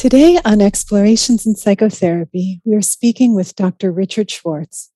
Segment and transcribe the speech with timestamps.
[0.00, 3.92] Today on Explorations in Psychotherapy, we are speaking with Dr.
[3.92, 4.90] Richard Schwartz.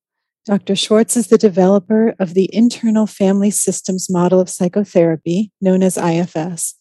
[0.46, 0.75] Dr.
[0.75, 6.76] Schwartz is the developer of the Internal Family Systems model of psychotherapy, known as IFS.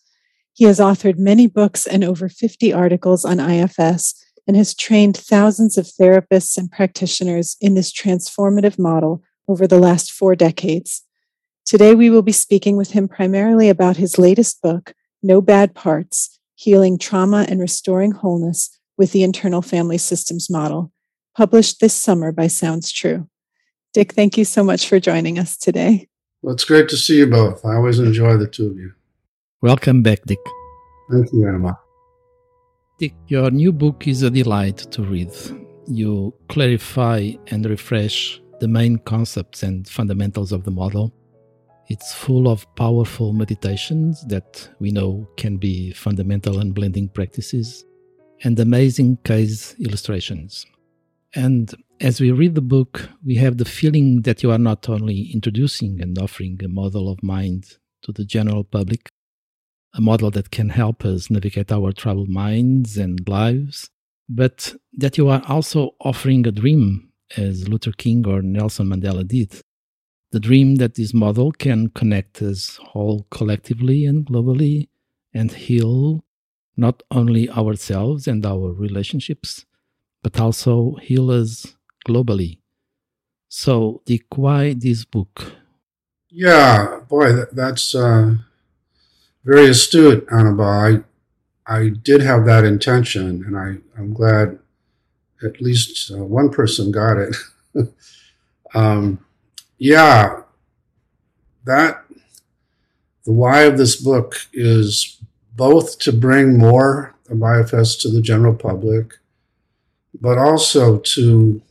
[0.54, 4.16] He has authored many books and over 50 articles on IFS
[4.48, 10.14] and has trained thousands of therapists and practitioners in this transformative model over the last
[10.14, 11.04] four decades.
[11.66, 16.33] Today, we will be speaking with him primarily about his latest book, No Bad Parts
[16.64, 20.94] Healing Trauma and Restoring Wholeness with the Internal Family Systems Model,
[21.36, 23.28] published this summer by Sounds True.
[23.94, 26.08] Dick, thank you so much for joining us today.
[26.42, 27.66] Well, it's great to see you both.
[27.66, 28.94] I always enjoy the two of you.
[29.62, 30.40] Welcome back, Dick.
[31.12, 31.78] Thank you, Anima.
[32.98, 35.34] Dick, your new book is a delight to read.
[35.88, 41.14] You clarify and refresh the main concepts and fundamentals of the model
[41.88, 47.86] it's full of powerful meditations that we know can be fundamental and blending practices
[48.44, 50.66] and amazing case illustrations.
[51.36, 55.32] And as we read the book, we have the feeling that you are not only
[55.34, 59.10] introducing and offering a model of mind to the general public,
[59.96, 63.90] a model that can help us navigate our troubled minds and lives,
[64.30, 69.62] but that you are also offering a dream, as Luther King or Nelson Mandela did,
[70.34, 74.90] the dream that this model can connect us all collectively and globally
[75.32, 76.26] and heal
[76.76, 79.64] not only ourselves and our relationships,
[80.24, 82.58] but also heal us globally.
[83.48, 85.54] So, Dick, why this book?
[86.32, 88.38] Yeah, boy, that, that's uh,
[89.46, 90.66] very astute, Annabelle.
[91.68, 94.58] I, I did have that intention, and I, I'm glad
[95.44, 97.36] at least uh, one person got it.
[98.74, 99.23] um,
[99.84, 100.44] yeah,
[101.66, 102.06] that
[103.26, 105.18] the why of this book is
[105.58, 109.16] both to bring more of IFS to the general public,
[110.22, 111.62] but also to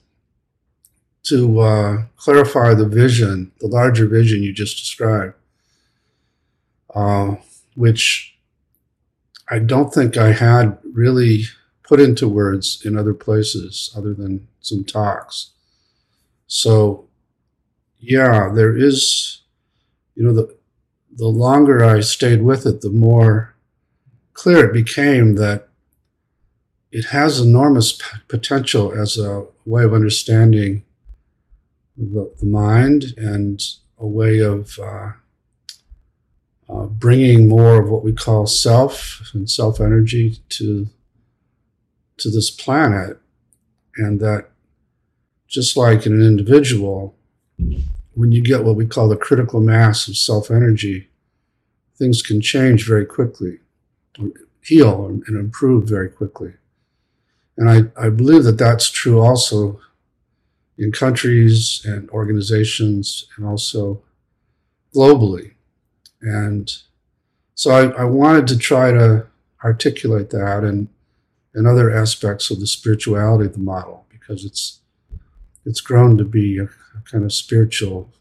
[1.23, 5.33] to uh, clarify the vision, the larger vision you just described,
[6.95, 7.37] uh,
[7.77, 8.37] which
[9.49, 11.45] I don't think I had really
[11.83, 15.53] put into words in other places other than some talks.
[16.47, 17.09] So
[18.03, 19.43] yeah, there is,
[20.17, 20.55] you know, the
[21.15, 23.55] the longer I stayed with it, the more
[24.33, 25.69] clear it became that
[26.91, 30.83] it has enormous p- potential as a way of understanding
[31.97, 33.63] the, the mind and
[33.99, 35.13] a way of uh,
[36.69, 40.89] uh, bringing more of what we call self and self energy to
[42.17, 43.19] to this planet,
[43.97, 44.49] and that
[45.47, 47.15] just like in an individual,
[47.59, 51.09] when you get what we call the critical mass of self energy,
[51.97, 53.59] things can change very quickly,
[54.63, 56.55] heal and improve very quickly.
[57.57, 59.81] And I, I believe that that's true also
[60.79, 64.03] in countries and organizations and also
[64.95, 65.53] globally.
[66.21, 66.71] And
[67.55, 69.27] so I, I wanted to try to
[69.63, 70.89] articulate that and,
[71.55, 74.81] and other aspects of the spirituality of the model because it's
[75.65, 76.69] it's grown to be a,
[77.11, 78.13] kind of spiritual,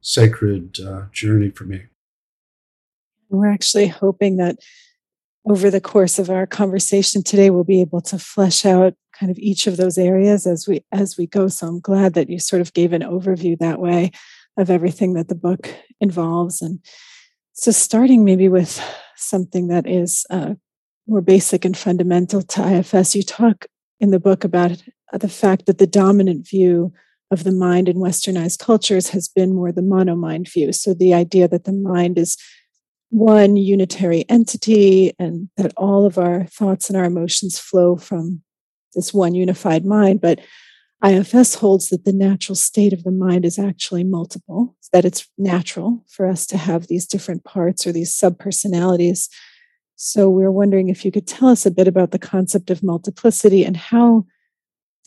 [0.00, 1.84] sacred uh, journey for me.
[3.28, 4.58] We're actually hoping that
[5.44, 9.38] over the course of our conversation today, we'll be able to flesh out kind of
[9.38, 11.48] each of those areas as we as we go.
[11.48, 14.12] So I'm glad that you sort of gave an overview that way
[14.56, 16.60] of everything that the book involves.
[16.60, 16.80] And
[17.52, 18.82] so, starting maybe with
[19.16, 20.54] something that is uh,
[21.06, 23.66] more basic and fundamental to IFS, you talk
[24.00, 24.82] in the book about
[25.12, 26.92] the fact that the dominant view
[27.30, 30.72] of the mind in westernized cultures has been more the monomind view.
[30.72, 32.36] So the idea that the mind is
[33.10, 38.42] one unitary entity and that all of our thoughts and our emotions flow from
[38.94, 40.20] this one unified mind.
[40.20, 40.40] But
[41.04, 46.04] IFS holds that the natural state of the mind is actually multiple, that it's natural
[46.08, 49.28] for us to have these different parts or these subpersonalities.
[49.96, 53.64] So we're wondering if you could tell us a bit about the concept of multiplicity
[53.64, 54.26] and how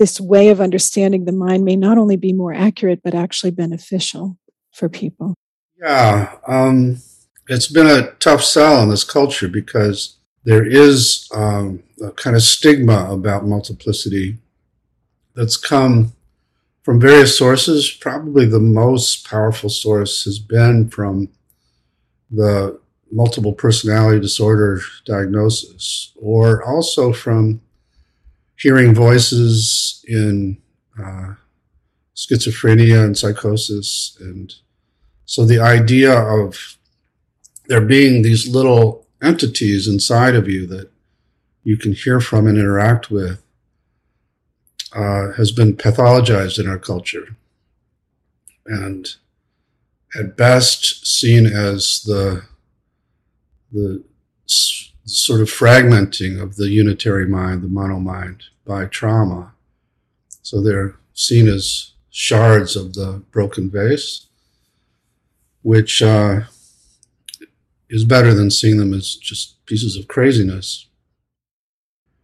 [0.01, 4.35] this way of understanding the mind may not only be more accurate, but actually beneficial
[4.73, 5.35] for people.
[5.79, 6.97] Yeah, um,
[7.47, 12.41] it's been a tough sell in this culture because there is um, a kind of
[12.41, 14.39] stigma about multiplicity
[15.35, 16.13] that's come
[16.81, 17.91] from various sources.
[17.91, 21.29] Probably the most powerful source has been from
[22.31, 22.79] the
[23.11, 27.61] multiple personality disorder diagnosis, or also from
[28.61, 30.57] hearing voices in
[31.01, 31.33] uh,
[32.15, 34.15] schizophrenia and psychosis.
[34.19, 34.53] And
[35.25, 36.77] so the idea of
[37.67, 40.91] there being these little entities inside of you that
[41.63, 43.41] you can hear from and interact with
[44.93, 47.35] uh, has been pathologized in our culture.
[48.65, 49.07] And
[50.19, 52.43] at best seen as the,
[53.71, 54.03] the
[54.47, 59.53] s- sort of fragmenting of the unitary mind, the mono mind, by trauma.
[60.41, 64.27] So they're seen as shards of the broken vase,
[65.61, 66.41] which uh,
[67.89, 70.87] is better than seeing them as just pieces of craziness.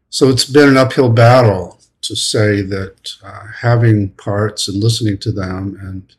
[0.10, 5.31] So it's been an uphill battle to say that uh, having parts and listening to
[5.31, 6.16] them and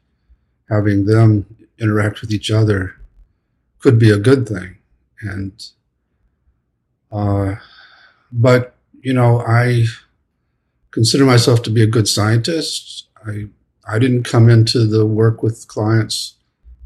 [0.68, 1.46] having them
[1.78, 2.94] interact with each other
[3.78, 4.76] could be a good thing.
[5.20, 5.52] And,
[7.10, 7.56] uh,
[8.30, 9.86] but, you know, I
[10.90, 13.08] consider myself to be a good scientist.
[13.26, 13.46] I,
[13.86, 16.34] I didn't come into the work with clients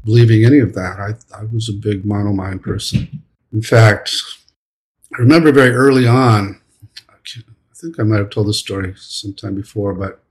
[0.03, 0.99] believing any of that.
[0.99, 3.23] I, I was a big monomind person.
[3.51, 4.15] In fact,
[5.13, 6.59] I remember very early on,
[7.09, 10.23] I think I might have told this story sometime before, but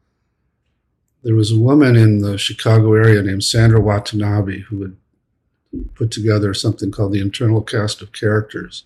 [1.22, 4.96] there was a woman in the Chicago area named Sandra Watanabe who had
[5.94, 8.84] put together something called the Internal Cast of Characters.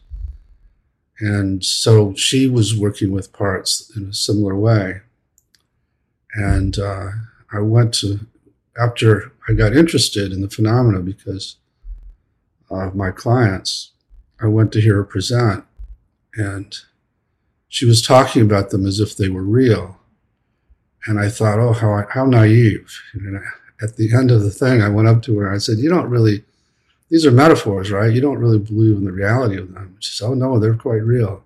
[1.19, 5.01] And so she was working with parts in a similar way.
[6.35, 7.09] And uh,
[7.53, 8.21] I went to,
[8.79, 11.57] after I got interested in the phenomena because
[12.71, 13.93] of my clients,
[14.41, 15.65] I went to hear her present.
[16.35, 16.77] And
[17.69, 19.99] she was talking about them as if they were real.
[21.07, 23.01] And I thought, oh, how, how naive.
[23.15, 23.41] And
[23.81, 25.89] at the end of the thing, I went up to her and I said, you
[25.89, 26.45] don't really,
[27.09, 28.13] these are metaphors, right?
[28.13, 29.97] You don't really believe in the reality of them.
[30.01, 31.45] She said, oh, no, they're quite real.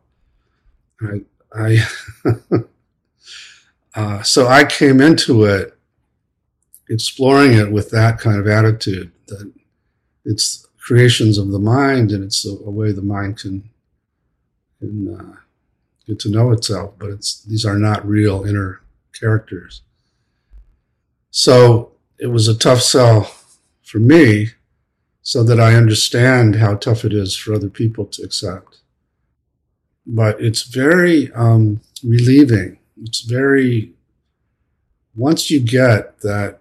[1.02, 1.22] I,
[1.54, 1.78] I
[3.94, 5.76] uh, so I came into it
[6.88, 9.52] exploring it with that kind of attitude that
[10.24, 13.70] it's creations of the mind and it's a, a way the mind can,
[14.80, 15.36] can uh,
[16.06, 18.80] get to know itself, but it's, these are not real inner
[19.18, 19.82] characters.
[21.30, 23.30] So it was a tough sell
[23.82, 24.48] for me
[25.30, 28.78] so that I understand how tough it is for other people to accept.
[30.04, 32.80] But it's very um, relieving.
[33.00, 33.92] It's very,
[35.14, 36.58] once you get that,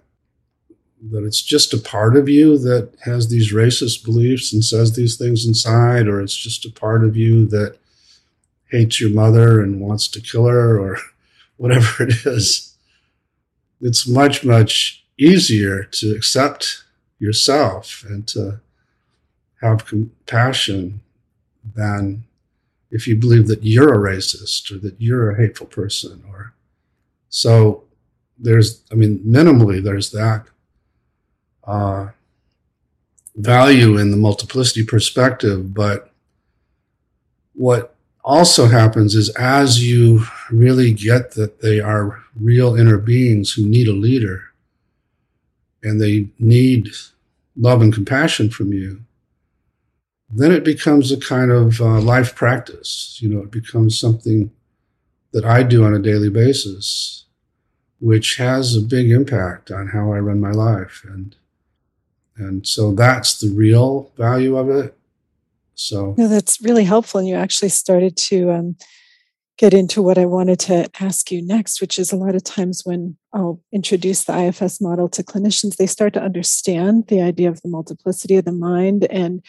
[1.10, 5.18] that it's just a part of you that has these racist beliefs and says these
[5.18, 7.76] things inside, or it's just a part of you that
[8.70, 11.00] hates your mother and wants to kill her, or
[11.58, 12.78] whatever it is,
[13.82, 16.84] it's much, much easier to accept
[17.20, 18.60] yourself and to
[19.62, 21.02] have compassion
[21.76, 22.24] than
[22.92, 26.54] if you believe that you're a racist or that you're a hateful person or
[27.30, 27.84] so
[28.38, 30.46] there's i mean minimally there's that
[31.66, 32.08] uh,
[33.36, 36.12] value in the multiplicity perspective but
[37.54, 43.68] what also happens is as you really get that they are real inner beings who
[43.68, 44.49] need a leader
[45.84, 46.90] and they need
[47.58, 49.02] love and compassion from you,
[50.30, 53.18] then it becomes a kind of uh, life practice.
[53.22, 54.52] You know, it becomes something
[55.32, 57.26] that I do on a daily basis,
[58.00, 61.04] which has a big impact on how I run my life.
[61.08, 61.36] And
[62.38, 64.96] and so that's the real value of it.
[65.76, 67.20] So no, that's really helpful.
[67.20, 68.76] And you actually started to um,
[69.60, 72.84] get into what I wanted to ask you next, which is a lot of times
[72.86, 77.62] when I'll introduce the IFS model to clinicians, they start to understand the idea of
[77.62, 79.04] the multiplicity of the mind.
[79.12, 79.44] And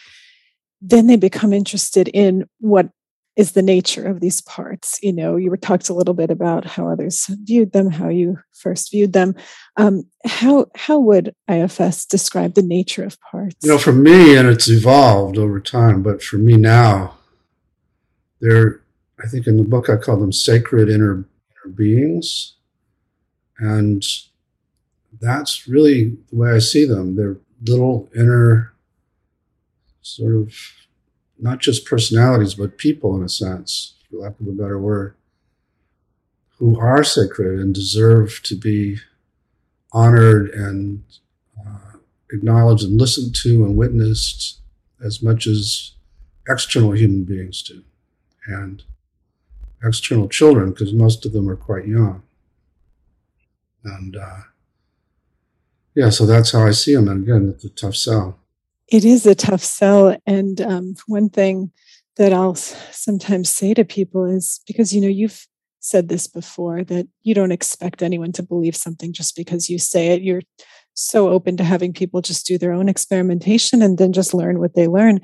[0.81, 2.89] then they become interested in what
[3.37, 6.65] is the nature of these parts you know you were talked a little bit about
[6.65, 9.33] how others viewed them how you first viewed them
[9.77, 14.49] um, how how would ifs describe the nature of parts you know for me and
[14.49, 17.17] it's evolved over time but for me now
[18.41, 18.80] they're
[19.23, 22.55] i think in the book i call them sacred inner, inner beings
[23.59, 24.03] and
[25.19, 28.73] that's really the way i see them they're little inner
[30.01, 30.53] sort of
[31.41, 35.15] not just personalities, but people in a sense, for lack of a better word,
[36.57, 38.97] who are sacred and deserve to be
[39.91, 41.03] honored and
[41.59, 41.97] uh,
[42.31, 44.59] acknowledged and listened to and witnessed
[45.03, 45.93] as much as
[46.47, 47.83] external human beings do.
[48.45, 48.83] And
[49.83, 52.23] external children, because most of them are quite young.
[53.83, 54.41] And uh,
[55.95, 57.07] yeah, so that's how I see them.
[57.07, 58.41] And again, it's a tough sell
[58.91, 60.15] it is a tough sell.
[60.27, 61.71] And um, one thing
[62.17, 65.47] that I'll sometimes say to people is because, you know, you've
[65.79, 70.09] said this before that you don't expect anyone to believe something just because you say
[70.09, 70.21] it.
[70.21, 70.41] You're
[70.93, 74.75] so open to having people just do their own experimentation and then just learn what
[74.75, 75.21] they learn.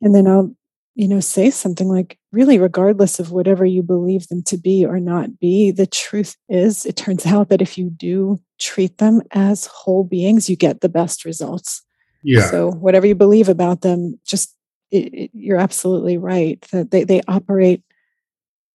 [0.00, 0.56] And then I'll,
[1.00, 5.00] you know, say something like, really, regardless of whatever you believe them to be or
[5.00, 9.64] not be, the truth is, it turns out that if you do treat them as
[9.64, 11.80] whole beings, you get the best results.
[12.22, 12.50] Yeah.
[12.50, 14.54] So, whatever you believe about them, just
[14.90, 17.82] it, it, you're absolutely right that they, they operate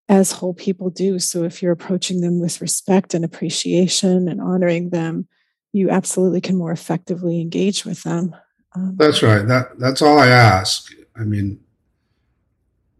[0.09, 1.19] as whole people do.
[1.19, 5.27] So, if you're approaching them with respect and appreciation and honoring them,
[5.73, 8.35] you absolutely can more effectively engage with them.
[8.73, 9.47] Um, that's right.
[9.47, 10.91] That that's all I ask.
[11.15, 11.59] I mean,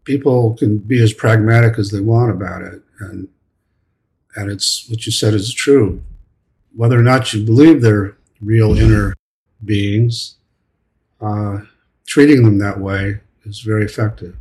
[0.06, 3.28] people can be as pragmatic as they want about it, and
[4.36, 6.02] and it's what you said is true.
[6.74, 9.14] Whether or not you believe they're real inner
[9.64, 10.36] beings,
[11.20, 11.58] uh,
[12.06, 14.36] treating them that way is very effective.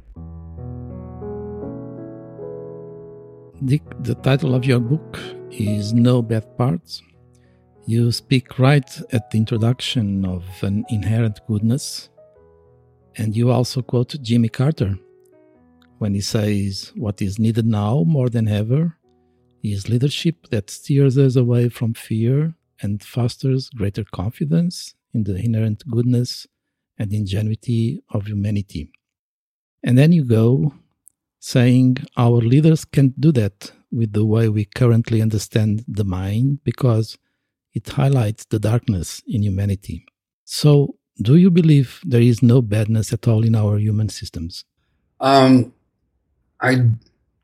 [3.63, 5.19] Dick, the title of your book
[5.49, 7.01] is No Bad Parts.
[7.87, 12.09] You speak right at the introduction of an inherent goodness,
[13.15, 14.97] and you also quote Jimmy Carter
[15.97, 18.97] when he says, What is needed now more than ever
[19.63, 25.83] is leadership that steers us away from fear and fosters greater confidence in the inherent
[25.89, 26.47] goodness
[26.97, 28.91] and ingenuity of humanity.
[29.83, 30.73] And then you go
[31.39, 37.17] saying our leaders can't do that with the way we currently understand the mind because
[37.73, 40.05] it highlights the darkness in humanity.
[40.43, 44.65] So, do you believe there is no badness at all in our human systems?
[45.19, 45.73] Um,
[46.61, 46.89] I,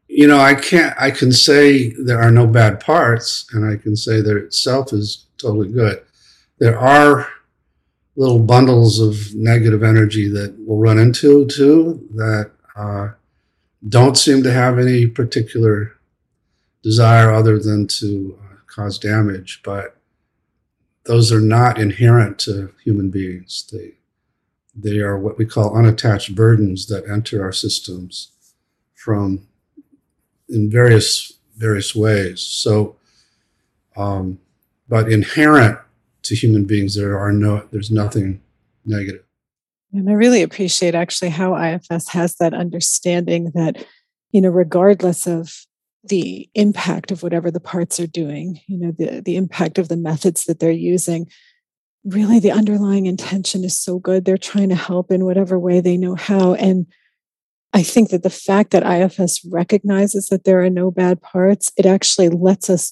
[0.08, 0.96] you know, I can't.
[1.00, 5.27] I can say there are no bad parts, and I can say that itself is
[5.38, 6.03] totally good.
[6.60, 7.27] There are
[8.15, 13.10] little bundles of negative energy that we'll run into too that uh,
[13.88, 15.98] don't seem to have any particular
[16.84, 19.96] desire other than to uh, cause damage, but
[21.06, 23.68] those are not inherent to human beings.
[23.72, 23.94] They
[24.75, 28.31] they are what we call unattached burdens that enter our systems
[29.03, 29.48] from
[30.50, 32.41] in various various ways.
[32.41, 32.98] So,
[33.96, 34.39] um,
[34.89, 35.77] but inherent
[36.24, 38.41] to human beings, there are no, there's nothing
[38.86, 39.24] negative.
[39.93, 43.86] And I really appreciate actually how IFS has that understanding that,
[44.31, 45.65] you know, regardless of
[46.03, 49.98] the impact of whatever the parts are doing, you know, the, the impact of the
[49.98, 51.27] methods that they're using,
[52.03, 54.25] really the underlying intention is so good.
[54.25, 56.55] They're trying to help in whatever way they know how.
[56.55, 56.88] And
[57.74, 61.86] I think that the fact that IFS recognizes that there are no bad parts, it
[61.86, 62.92] actually lets us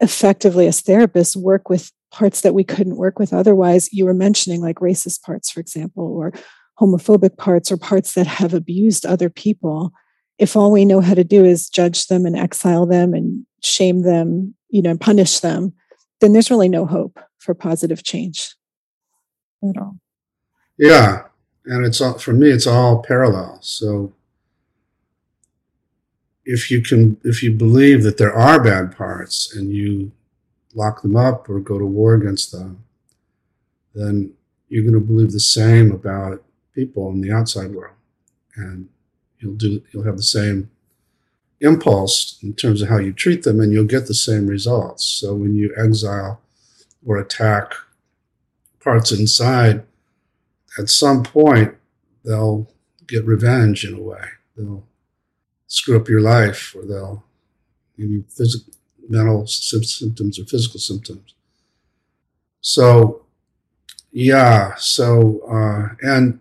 [0.00, 3.92] effectively as therapists work with parts that we couldn't work with otherwise.
[3.92, 6.32] You were mentioning like racist parts, for example, or
[6.80, 9.92] homophobic parts or parts that have abused other people.
[10.38, 14.02] If all we know how to do is judge them and exile them and shame
[14.02, 15.72] them, you know, punish them,
[16.20, 18.54] then there's really no hope for positive change
[19.62, 19.98] at all.
[20.78, 21.24] Yeah.
[21.66, 23.58] And it's all, for me, it's all parallel.
[23.62, 24.12] So
[26.44, 30.12] if you can, if you believe that there are bad parts and you
[30.74, 32.84] lock them up or go to war against them,
[33.94, 34.34] then
[34.68, 36.42] you're going to believe the same about
[36.74, 37.94] people in the outside world,
[38.56, 38.88] and
[39.38, 40.68] you'll do you'll have the same
[41.60, 45.04] impulse in terms of how you treat them, and you'll get the same results.
[45.04, 46.40] So when you exile
[47.06, 47.74] or attack
[48.80, 49.84] parts inside,
[50.78, 51.74] at some point
[52.24, 52.68] they'll
[53.06, 54.24] get revenge in a way.
[54.56, 54.84] They'll
[55.66, 57.24] screw up your life, or they'll
[57.96, 58.72] give you physical
[59.08, 61.34] mental symptoms or physical symptoms.
[62.60, 63.22] So,
[64.12, 64.74] yeah.
[64.76, 66.40] So, uh, and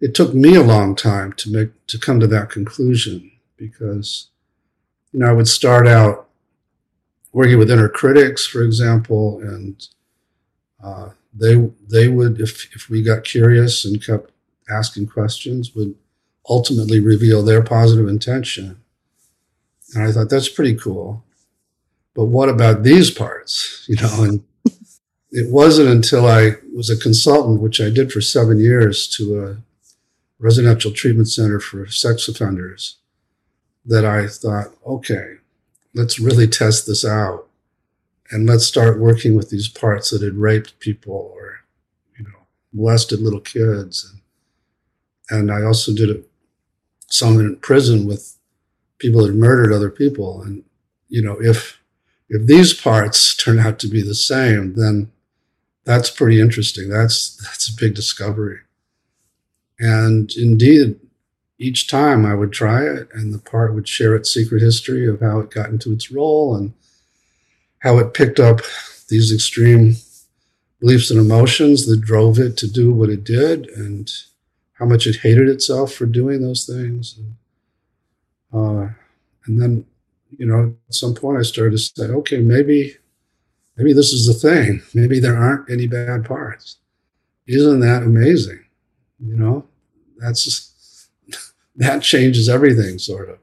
[0.00, 4.28] it took me a long time to make to come to that conclusion because,
[5.12, 6.28] you know, I would start out
[7.32, 9.88] working with inner critics, for example, and
[10.82, 14.30] uh, they they would if if we got curious and kept
[14.70, 15.94] asking questions would
[16.48, 18.80] ultimately reveal their positive intention
[19.94, 21.24] and i thought that's pretty cool
[22.16, 23.84] but what about these parts?
[23.88, 24.42] You know, and
[25.30, 29.56] it wasn't until I was a consultant, which I did for seven years to a
[30.40, 32.96] residential treatment center for sex offenders,
[33.84, 35.34] that I thought, okay,
[35.94, 37.45] let's really test this out.
[38.30, 41.60] And let's start working with these parts that had raped people or,
[42.18, 44.12] you know, molested little kids.
[45.30, 46.24] And, and I also did
[47.08, 48.36] some in prison with
[48.98, 50.42] people that murdered other people.
[50.42, 50.64] And,
[51.08, 51.80] you know, if
[52.28, 55.12] if these parts turn out to be the same, then
[55.84, 56.88] that's pretty interesting.
[56.88, 58.60] That's that's a big discovery.
[59.78, 60.98] And indeed,
[61.58, 65.20] each time I would try it, and the part would share its secret history of
[65.20, 66.74] how it got into its role and
[67.80, 68.60] how it picked up
[69.08, 69.96] these extreme
[70.80, 74.10] beliefs and emotions that drove it to do what it did, and
[74.74, 77.18] how much it hated itself for doing those things.
[77.18, 77.34] And,
[78.52, 78.92] uh,
[79.46, 79.86] and then,
[80.36, 82.96] you know, at some point I started to say, okay, maybe,
[83.76, 84.82] maybe this is the thing.
[84.92, 86.76] Maybe there aren't any bad parts.
[87.46, 88.64] Isn't that amazing?
[89.18, 89.66] You know,
[90.18, 91.08] that's
[91.76, 93.38] that changes everything, sort of.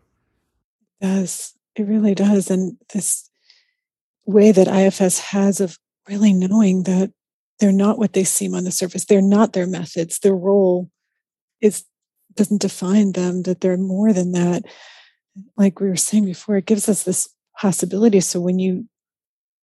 [1.01, 3.29] It does it really does, and this
[4.25, 5.77] way that IFS has of
[6.07, 7.11] really knowing that
[7.59, 9.05] they're not what they seem on the surface.
[9.05, 10.19] They're not their methods.
[10.19, 10.89] Their role
[11.61, 11.85] is
[12.35, 13.43] doesn't define them.
[13.43, 14.63] That they're more than that.
[15.55, 18.19] Like we were saying before, it gives us this possibility.
[18.19, 18.87] So when you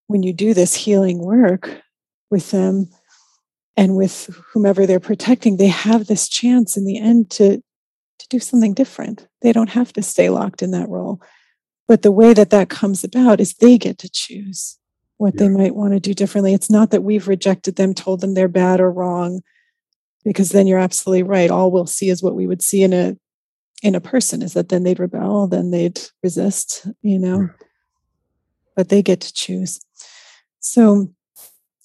[0.07, 1.81] when you do this healing work
[2.29, 2.89] with them
[3.77, 8.39] and with whomever they're protecting, they have this chance in the end to to do
[8.39, 9.27] something different.
[9.41, 11.21] They don't have to stay locked in that role.
[11.91, 14.79] But the way that that comes about is they get to choose
[15.17, 15.39] what yeah.
[15.39, 16.53] they might want to do differently.
[16.53, 19.41] It's not that we've rejected them, told them they're bad or wrong,
[20.23, 21.51] because then you're absolutely right.
[21.51, 23.17] All we'll see is what we would see in a
[23.83, 27.49] in a person is that then they'd rebel, then they'd resist, you know.
[28.73, 29.81] But they get to choose.
[30.61, 31.13] So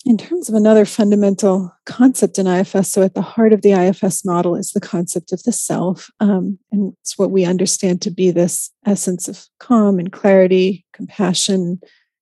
[0.07, 4.25] in terms of another fundamental concept in IFS, so at the heart of the IFS
[4.25, 6.09] model is the concept of the self.
[6.21, 11.81] Um, and it's what we understand to be this essence of calm and clarity, compassion,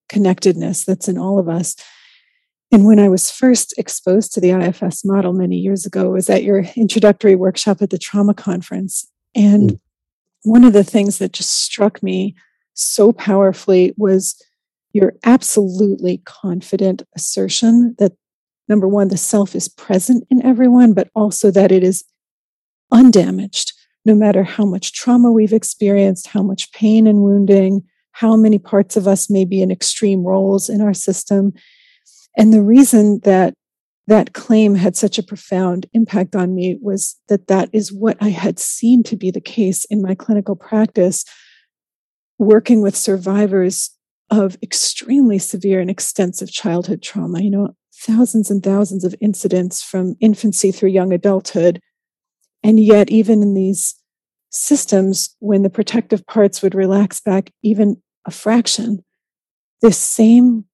[0.09, 1.77] connectedness that's in all of us.
[2.73, 6.43] And when I was first exposed to the IFS model many years ago, was at
[6.43, 9.07] your introductory workshop at the trauma conference.
[9.35, 9.81] And mm.
[10.43, 12.35] one of the things that just struck me
[12.73, 14.43] so powerfully was
[14.95, 18.13] your absolutely confident assertion that
[18.69, 22.05] number one, the self is present in everyone, but also that it is
[22.93, 23.73] undamaged,
[24.05, 27.83] no matter how much trauma we've experienced, how much pain and wounding,
[28.13, 31.53] how many parts of us may be in extreme roles in our system.
[32.39, 33.53] And the reason that
[34.07, 38.29] that claim had such a profound impact on me was that that is what I
[38.29, 41.25] had seen to be the case in my clinical practice,
[42.39, 43.91] working with survivors
[44.41, 47.43] of extremely severe and extensive childhood trauma.
[47.43, 51.81] You know, thousands and thousands of incidents from infancy through young adulthood.
[52.63, 53.95] And yet, even in these
[54.51, 59.05] systems, when the protective parts would relax back even a fraction,
[59.83, 60.65] this same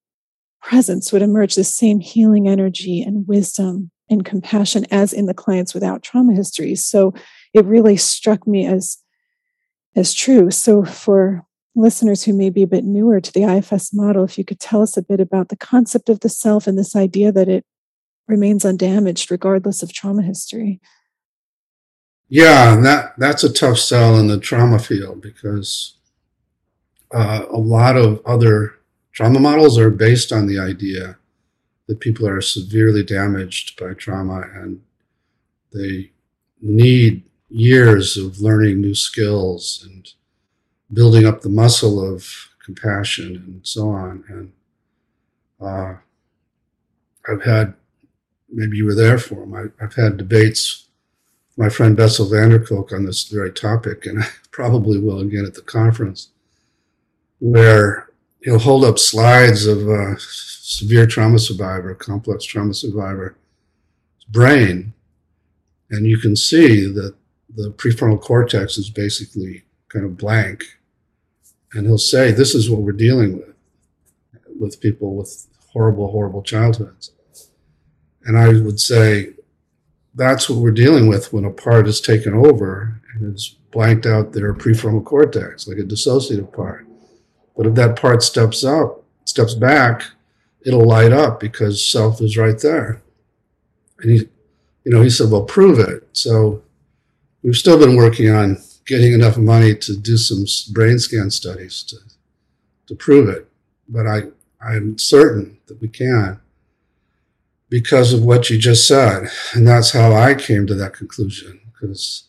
[0.61, 5.73] presence would emerge, this same healing energy and wisdom and compassion as in the clients
[5.73, 6.85] without trauma histories.
[6.85, 7.13] So
[7.53, 8.97] it really struck me as
[9.95, 10.51] as true.
[10.51, 11.43] So for
[11.75, 14.81] listeners who may be a bit newer to the IFS model, if you could tell
[14.81, 17.65] us a bit about the concept of the self and this idea that it
[18.27, 20.79] remains undamaged regardless of trauma history.
[22.29, 25.97] Yeah, that that's a tough sell in the trauma field because
[27.13, 28.75] uh, a lot of other
[29.11, 31.17] trauma models are based on the idea
[31.87, 34.81] that people are severely damaged by trauma and
[35.73, 36.11] they
[36.61, 40.13] need years of learning new skills and
[40.93, 44.23] building up the muscle of compassion and so on.
[44.27, 44.51] And
[45.61, 45.95] uh,
[47.29, 47.73] I've had,
[48.49, 50.87] maybe you were there for them, I, have had debates
[51.49, 55.19] with my friend Bessel van der Kolk on this very topic, and I probably will
[55.19, 56.29] again at the conference,
[57.39, 58.09] where
[58.43, 63.35] he'll hold up slides of a severe trauma survivor, complex trauma survivor,
[64.29, 64.93] brain,
[65.89, 67.13] and you can see that
[67.53, 70.63] the prefrontal cortex is basically kind of blank
[71.73, 73.55] and he'll say, "This is what we're dealing with
[74.59, 77.11] with people with horrible, horrible childhoods."
[78.23, 79.33] And I would say,
[80.13, 84.33] that's what we're dealing with when a part is taken over and has blanked out
[84.33, 86.85] their prefrontal cortex, like a dissociative part.
[87.55, 90.03] But if that part steps up, steps back,
[90.65, 93.01] it'll light up because self is right there.
[93.99, 94.17] And he,
[94.83, 96.07] you know, he said, well, prove it.
[96.13, 96.63] So
[97.41, 101.97] we've still been working on getting enough money to do some brain scan studies to
[102.87, 103.47] to prove it.
[103.87, 104.23] But I
[104.61, 106.39] I'm certain that we can
[107.69, 111.61] because of what you just said, and that's how I came to that conclusion.
[111.71, 112.25] Because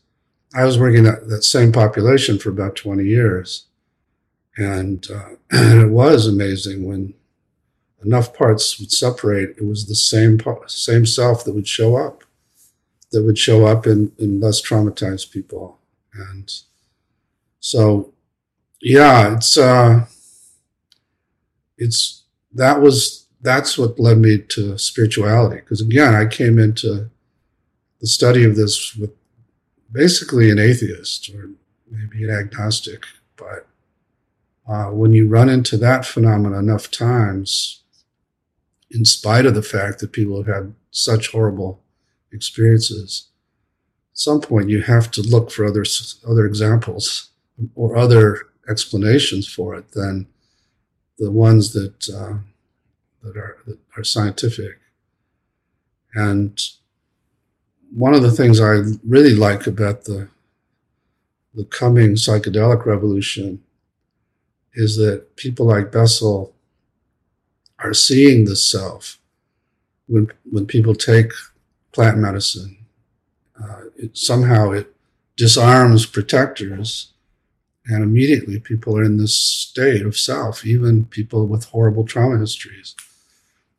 [0.54, 3.66] I was working that, that same population for about 20 years,
[4.56, 7.14] and, uh, and it was amazing when
[8.04, 9.56] enough parts would separate.
[9.58, 12.24] It was the same same self that would show up,
[13.10, 15.78] that would show up in, in less traumatized people
[16.14, 16.52] and
[17.60, 18.12] so
[18.80, 20.04] yeah it's uh
[21.78, 22.22] it's
[22.52, 25.56] that was that's what led me to spirituality.
[25.56, 27.10] Because again i came into
[28.00, 29.12] the study of this with
[29.90, 31.50] basically an atheist or
[31.90, 33.04] maybe an agnostic
[33.36, 33.66] but
[34.66, 37.82] uh, when you run into that phenomenon enough times
[38.90, 41.80] in spite of the fact that people have had such horrible
[42.32, 43.28] experiences
[44.14, 45.84] some point you have to look for other
[46.28, 47.30] other examples
[47.74, 50.26] or other explanations for it than
[51.18, 52.38] the ones that uh,
[53.22, 54.78] that are that are scientific.
[56.14, 56.60] And
[57.94, 60.28] one of the things I really like about the
[61.54, 63.62] the coming psychedelic revolution
[64.74, 66.54] is that people like Bessel
[67.78, 69.18] are seeing the self
[70.06, 71.30] when when people take
[71.92, 72.81] plant medicine.
[73.60, 74.94] Uh, it, somehow it
[75.36, 77.12] disarms protectors,
[77.86, 80.64] and immediately people are in this state of self.
[80.64, 82.94] Even people with horrible trauma histories.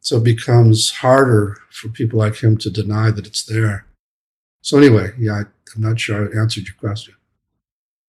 [0.02, 3.86] So it becomes harder for people like him to deny that it's there.
[4.62, 5.40] So anyway, yeah, I,
[5.76, 7.16] I'm not sure I answered your question.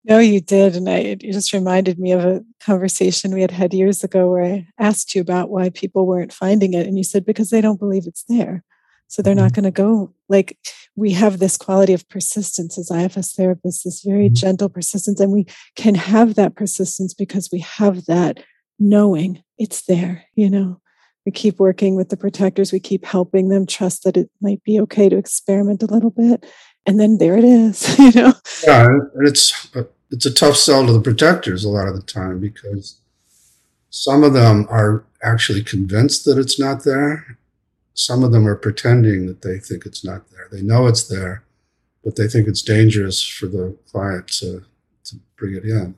[0.05, 0.77] No, you did.
[0.77, 4.45] And I, it just reminded me of a conversation we had had years ago where
[4.45, 6.87] I asked you about why people weren't finding it.
[6.87, 8.65] And you said, because they don't believe it's there.
[9.09, 9.63] So they're not mm-hmm.
[9.63, 10.13] going to go.
[10.29, 10.59] Like
[10.97, 14.35] we have this quality of persistence as IFS therapists, this very mm-hmm.
[14.35, 15.21] gentle persistence.
[15.21, 18.43] And we can have that persistence because we have that
[18.79, 20.81] knowing it's there, you know.
[21.27, 24.79] We keep working with the protectors, we keep helping them trust that it might be
[24.81, 26.45] okay to experiment a little bit.
[26.85, 28.35] And then there it is, you know.
[28.67, 29.71] Yeah, and it's
[30.11, 33.01] it's a tough sell to the protectors a lot of the time because
[33.89, 37.39] some of them are actually convinced that it's not there.
[37.95, 40.49] Some of them are pretending that they think it's not there.
[40.51, 41.45] They know it's there,
[42.03, 44.65] but they think it's dangerous for the client to,
[45.05, 45.95] to bring it in.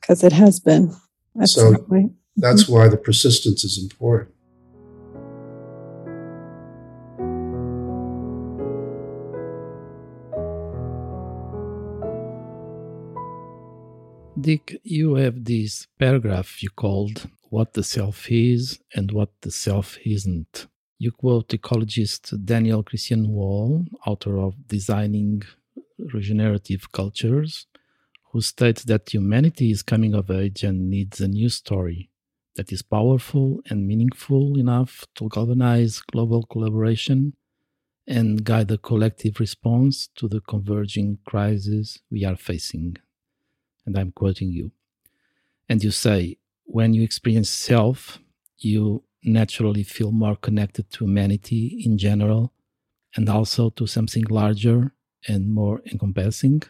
[0.00, 0.94] Because it has been.
[1.44, 1.72] So
[2.36, 2.72] that's mm-hmm.
[2.72, 4.34] why the persistence is important.
[14.38, 19.98] Dick, you have this paragraph you called What the Self Is and What the Self
[20.04, 20.66] Isn't.
[20.98, 25.42] You quote ecologist Daniel Christian Wahl, author of Designing
[25.98, 27.66] Regenerative Cultures,
[28.32, 32.10] who states that humanity is coming of age and needs a new story
[32.56, 37.34] that is powerful and meaningful enough to galvanize global collaboration
[38.06, 42.96] and guide a collective response to the converging crises we are facing
[43.86, 44.72] and I'm quoting you.
[45.68, 48.18] And you say, when you experience self,
[48.58, 52.52] you naturally feel more connected to humanity in general
[53.16, 54.92] and also to something larger
[55.26, 56.62] and more encompassing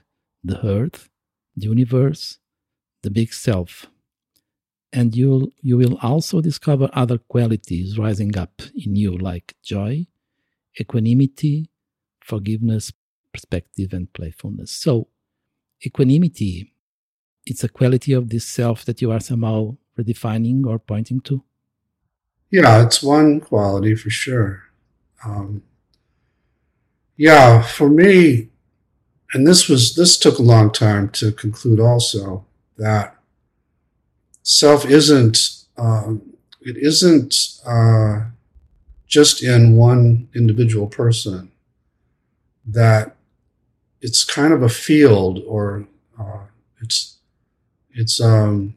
[0.43, 1.11] the earth,
[1.57, 2.39] the universe,
[3.03, 3.87] the big self.
[4.93, 10.07] And you'll, you will also discover other qualities rising up in you, like joy,
[10.81, 11.71] equanimity,
[12.25, 12.93] forgiveness,
[13.33, 14.71] perspective, and playfulness.
[14.71, 15.09] So,
[15.85, 16.73] equanimity
[17.49, 21.43] it's a quality of this self that you are somehow redefining or pointing to?
[22.51, 24.65] Yeah, it's one quality for sure.
[25.25, 25.63] Um,
[27.17, 28.49] yeah, for me,
[29.35, 31.81] and this was this took a long time to conclude.
[31.81, 32.47] Also,
[32.79, 33.17] that
[34.43, 35.39] self isn't
[35.77, 36.23] um,
[36.61, 37.35] it isn't
[37.67, 38.25] uh,
[39.07, 41.51] just in one individual person.
[42.67, 43.17] That
[44.03, 45.87] it's kind of a field, or
[46.19, 46.45] uh,
[46.83, 47.19] it's
[47.95, 48.77] it's um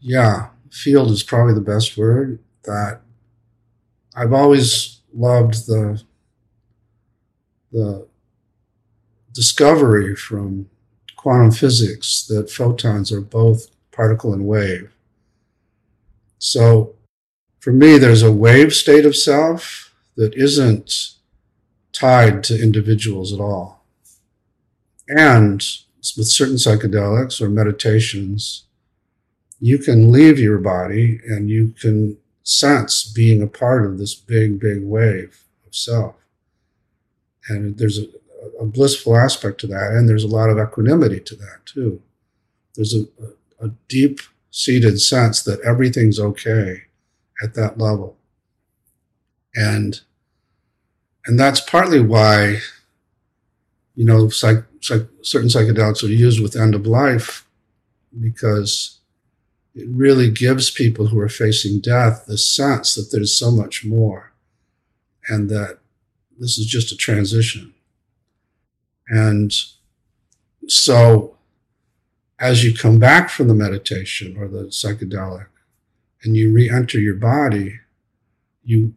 [0.00, 3.00] yeah field is probably the best word that
[4.14, 6.02] i've always loved the
[7.72, 8.06] the
[9.32, 10.68] discovery from
[11.16, 14.90] quantum physics that photons are both particle and wave.
[16.38, 16.94] So
[17.58, 21.10] for me there's a wave state of self that isn't
[21.92, 23.84] tied to individuals at all.
[25.08, 25.62] And
[26.16, 28.64] with certain psychedelics or meditations,
[29.60, 34.58] you can leave your body and you can sense being a part of this big,
[34.58, 36.16] big wave of self.
[37.48, 38.06] And there's a,
[38.60, 42.00] a blissful aspect to that, and there's a lot of equanimity to that too.
[42.74, 43.04] There's a,
[43.60, 44.20] a, deep
[44.50, 46.84] seated sense that everything's okay
[47.42, 48.16] at that level.
[49.54, 50.00] And
[51.26, 52.60] and that's partly why
[54.00, 57.46] you know, psych, psych, certain psychedelics are used with end of life
[58.18, 58.99] because
[59.74, 64.32] it really gives people who are facing death the sense that there's so much more
[65.28, 65.78] and that
[66.38, 67.74] this is just a transition.
[69.08, 69.54] And
[70.66, 71.36] so,
[72.38, 75.46] as you come back from the meditation or the psychedelic
[76.22, 77.80] and you re enter your body,
[78.64, 78.94] you,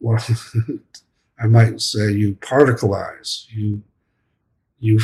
[0.00, 0.24] well,
[1.38, 3.82] I might say you particleize, you
[4.78, 5.00] you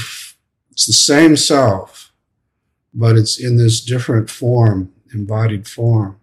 [0.70, 2.12] it's the same self,
[2.92, 6.20] but it's in this different form, embodied form.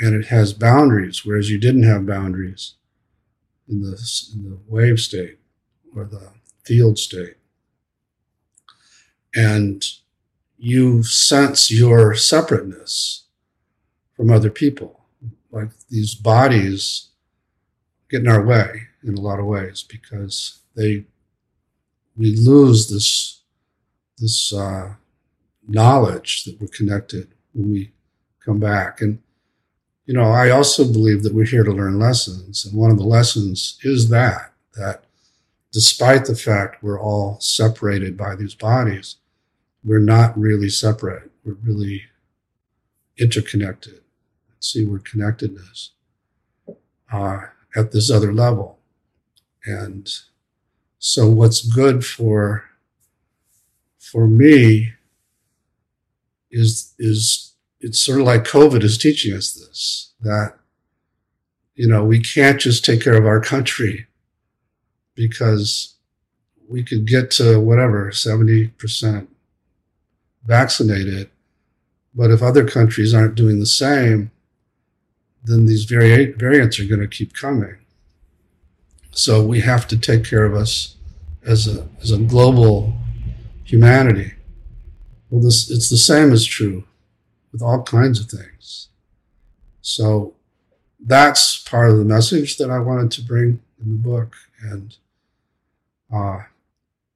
[0.00, 2.74] And it has boundaries, whereas you didn't have boundaries
[3.68, 3.98] in the,
[4.34, 5.38] in the wave state
[5.94, 6.30] or the
[6.64, 7.36] field state.
[9.34, 9.84] And
[10.56, 13.24] you sense your separateness
[14.16, 15.00] from other people.
[15.50, 17.08] Like these bodies
[18.10, 21.04] get in our way in a lot of ways because they
[22.16, 23.42] we lose this
[24.18, 24.94] this uh,
[25.66, 27.92] knowledge that we're connected when we
[28.44, 29.00] come back.
[29.00, 29.20] And
[30.06, 33.04] you know, I also believe that we're here to learn lessons, and one of the
[33.04, 35.04] lessons is that that
[35.72, 39.16] despite the fact we're all separated by these bodies,
[39.84, 41.30] we're not really separate.
[41.44, 42.04] We're really
[43.18, 44.00] interconnected.
[44.60, 45.90] See, we're connectedness
[47.12, 47.40] uh,
[47.76, 48.78] at this other level.
[49.64, 50.08] And
[50.98, 52.64] so, what's good for
[53.98, 54.94] for me
[56.50, 60.54] is is it's sort of like COVID is teaching us this that
[61.74, 64.06] you know we can't just take care of our country
[65.14, 65.96] because
[66.68, 69.26] we could get to whatever 70%
[70.44, 71.30] vaccinated.
[72.14, 74.30] But if other countries aren't doing the same
[75.44, 77.76] then these vari- variants are going to keep coming.
[79.12, 80.96] So we have to take care of us
[81.44, 82.92] as a as a global
[83.64, 84.34] humanity
[85.30, 86.84] well this it's the same as true
[87.52, 88.88] with all kinds of things
[89.80, 90.34] so
[91.00, 94.96] that's part of the message that I wanted to bring in the book and
[96.12, 96.40] uh,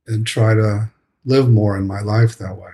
[0.06, 0.90] and try to
[1.24, 2.70] live more in my life that way.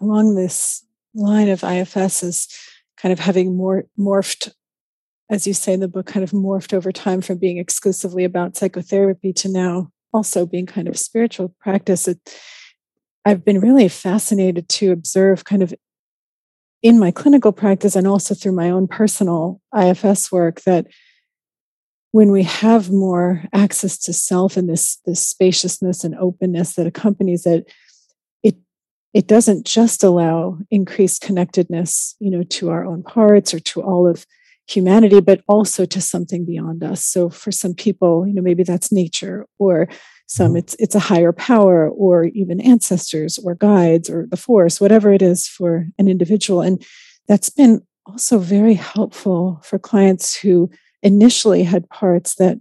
[0.00, 0.84] Along this
[1.14, 2.48] line of IFS is
[2.96, 4.52] kind of having more morphed,
[5.30, 8.56] as you say in the book, kind of morphed over time from being exclusively about
[8.56, 12.08] psychotherapy to now also being kind of spiritual practice.
[12.08, 12.18] It,
[13.26, 15.74] I've been really fascinated to observe kind of
[16.80, 20.86] in my clinical practice and also through my own personal IFS work that
[22.12, 27.46] when we have more access to self and this this spaciousness and openness that accompanies
[27.46, 27.70] it
[28.44, 28.54] it
[29.12, 34.06] it doesn't just allow increased connectedness you know to our own parts or to all
[34.08, 34.24] of
[34.68, 37.04] humanity but also to something beyond us.
[37.04, 39.88] So for some people you know maybe that's nature or
[40.26, 40.56] some mm-hmm.
[40.56, 45.22] it's it's a higher power or even ancestors or guides or the force whatever it
[45.22, 46.60] is for an individual.
[46.60, 46.84] And
[47.28, 50.70] that's been also very helpful for clients who
[51.02, 52.58] initially had parts that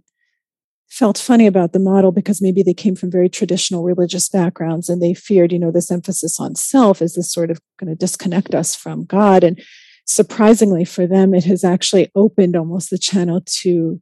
[0.88, 5.02] felt funny about the model because maybe they came from very traditional religious backgrounds and
[5.02, 8.54] they feared you know this emphasis on self is this sort of going to disconnect
[8.54, 9.44] us from god.
[9.44, 9.60] And
[10.06, 14.00] surprisingly for them it has actually opened almost the channel to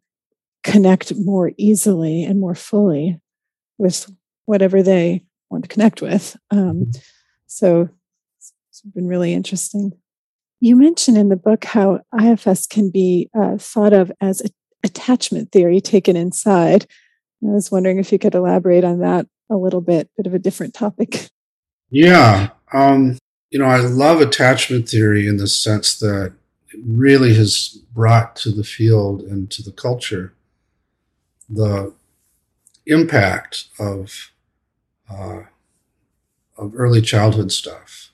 [0.63, 3.19] connect more easily and more fully
[3.77, 4.09] with
[4.45, 6.35] whatever they want to connect with.
[6.51, 6.91] Um, mm-hmm.
[7.47, 7.89] so
[8.39, 9.91] it's been really interesting.
[10.59, 14.49] You mentioned in the book how IFS can be uh, thought of as a,
[14.85, 16.85] attachment theory taken inside.
[17.41, 20.39] I was wondering if you could elaborate on that a little bit, bit of a
[20.39, 21.29] different topic.
[21.89, 22.49] Yeah.
[22.71, 23.17] Um,
[23.49, 26.33] you know, I love attachment theory in the sense that
[26.69, 30.33] it really has brought to the field and to the culture
[31.49, 31.93] the
[32.85, 34.31] impact of
[35.09, 35.43] uh,
[36.57, 38.11] of early childhood stuff,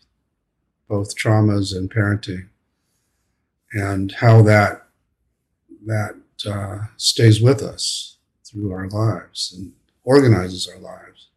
[0.88, 2.50] both traumas and parenting,
[3.74, 4.88] and how that
[5.86, 6.16] that
[6.48, 11.28] uh, stays with us through our lives and organizes our lives.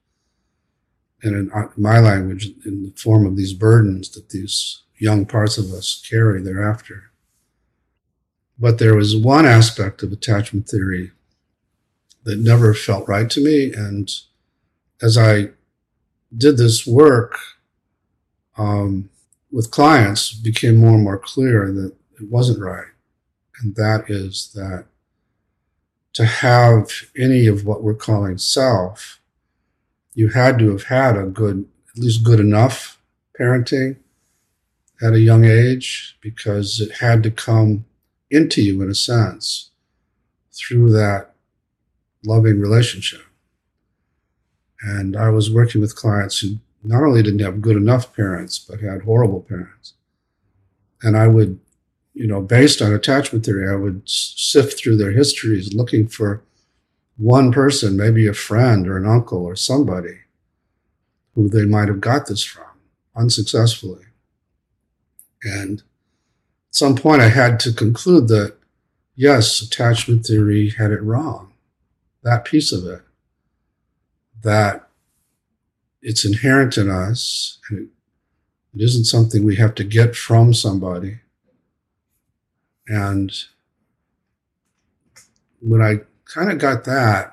[1.22, 5.58] And in uh, my language, in the form of these burdens that these young parts
[5.58, 7.10] of us carry thereafter.
[8.58, 11.12] But there was one aspect of attachment theory
[12.24, 13.72] that never felt right to me.
[13.72, 14.10] And
[15.00, 15.50] as I
[16.36, 17.36] did this work
[18.56, 19.10] um,
[19.50, 22.86] with clients, became more and more clear that it wasn't right.
[23.60, 24.86] And that is that
[26.14, 29.20] to have any of what we're calling self,
[30.14, 32.98] you had to have had a good, at least good enough
[33.38, 33.96] parenting
[35.02, 37.84] at a young age because it had to come
[38.30, 39.70] into you in a sense
[40.52, 41.31] through that
[42.24, 43.22] loving relationship.
[44.82, 48.80] And I was working with clients who not only didn't have good enough parents, but
[48.80, 49.94] had horrible parents.
[51.02, 51.60] And I would,
[52.14, 56.42] you know, based on attachment theory, I would sift through their histories looking for
[57.16, 60.18] one person, maybe a friend or an uncle or somebody
[61.34, 62.64] who they might have got this from
[63.14, 64.04] unsuccessfully.
[65.44, 65.84] And at
[66.74, 68.56] some point, I had to conclude that
[69.14, 71.51] yes, attachment theory had it wrong
[72.22, 73.02] that piece of it,
[74.42, 74.88] that
[76.00, 77.88] it's inherent in us and it,
[78.74, 81.20] it isn't something we have to get from somebody.
[82.88, 83.32] And
[85.60, 87.32] when I kind of got that,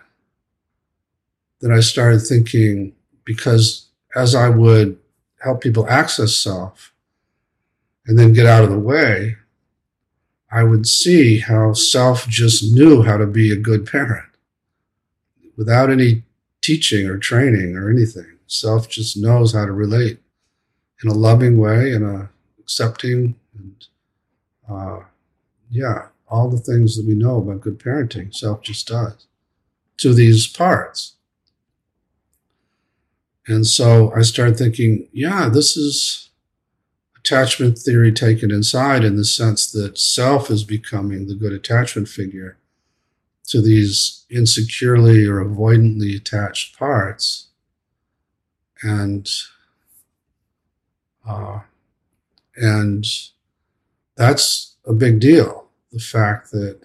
[1.62, 2.94] then I started thinking
[3.26, 4.98] because as I would
[5.42, 6.94] help people access self
[8.06, 9.38] and then get out of the way,
[10.52, 14.29] I would see how self just knew how to be a good parent
[15.60, 16.24] without any
[16.62, 18.38] teaching or training or anything.
[18.48, 20.18] Self just knows how to relate
[21.04, 23.86] in a loving way, in a accepting, and
[24.72, 25.00] uh,
[25.70, 29.28] yeah, all the things that we know about good parenting, self just does
[29.98, 31.16] to these parts.
[33.46, 36.30] And so I started thinking, yeah, this is
[37.18, 42.58] attachment theory taken inside in the sense that self is becoming the good attachment figure
[43.50, 47.48] to these insecurely or avoidantly attached parts.
[48.82, 49.30] And
[51.28, 51.60] uh,
[52.56, 53.06] and
[54.16, 55.68] that's a big deal.
[55.92, 56.80] The fact that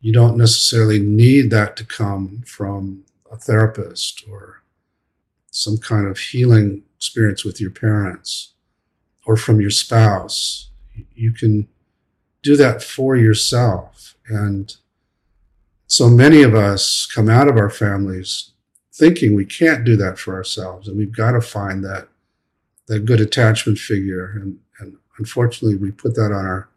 [0.00, 4.62] you don't necessarily need that to come from a therapist or
[5.50, 8.52] some kind of healing experience with your parents
[9.24, 10.70] or from your spouse.
[11.14, 11.68] You can
[12.42, 14.14] do that for yourself.
[14.28, 14.76] And
[15.86, 18.50] so many of us come out of our families
[18.92, 20.88] thinking we can't do that for ourselves.
[20.88, 22.08] And we've got to find that,
[22.88, 24.30] that good attachment figure.
[24.30, 26.68] And, and unfortunately, we put that on our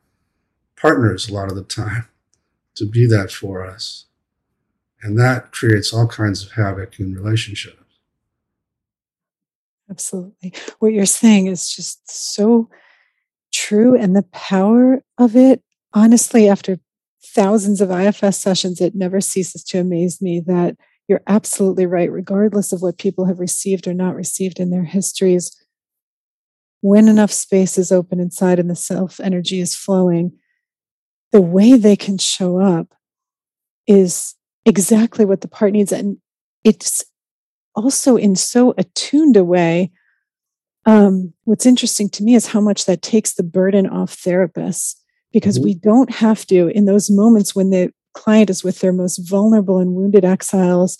[0.76, 2.08] partners a lot of the time
[2.76, 4.06] to be that for us.
[5.02, 7.78] And that creates all kinds of havoc in relationships.
[9.90, 10.54] Absolutely.
[10.80, 12.70] What you're saying is just so
[13.52, 13.96] true.
[13.96, 16.80] And the power of it, honestly, after
[17.24, 20.76] thousands of IFS sessions, it never ceases to amaze me that
[21.08, 25.56] you're absolutely right, regardless of what people have received or not received in their histories.
[26.82, 30.34] When enough space is open inside and the self energy is flowing,
[31.32, 32.94] the way they can show up
[33.88, 35.92] is exactly what the part needs.
[35.92, 36.18] And
[36.64, 37.04] it's
[37.76, 39.92] also in so attuned a way.
[40.86, 44.96] Um, what's interesting to me is how much that takes the burden off therapists
[45.32, 45.66] because mm-hmm.
[45.66, 49.80] we don't have to, in those moments when the client is with their most vulnerable
[49.80, 50.98] and wounded exiles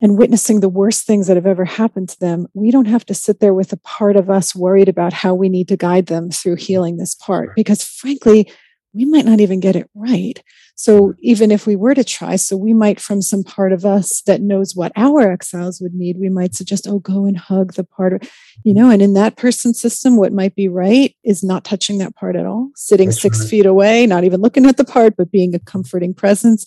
[0.00, 3.14] and witnessing the worst things that have ever happened to them, we don't have to
[3.14, 6.30] sit there with a part of us worried about how we need to guide them
[6.30, 7.54] through healing this part.
[7.54, 8.50] Because frankly,
[8.96, 10.42] we might not even get it right.
[10.74, 14.22] So even if we were to try, so we might, from some part of us
[14.22, 17.84] that knows what our exiles would need, we might suggest, oh, go and hug the
[17.84, 18.22] part of,
[18.64, 22.16] you know, and in that person's system, what might be right is not touching that
[22.16, 23.48] part at all, sitting That's six right.
[23.48, 26.64] feet away, not even looking at the part, but being a comforting presence.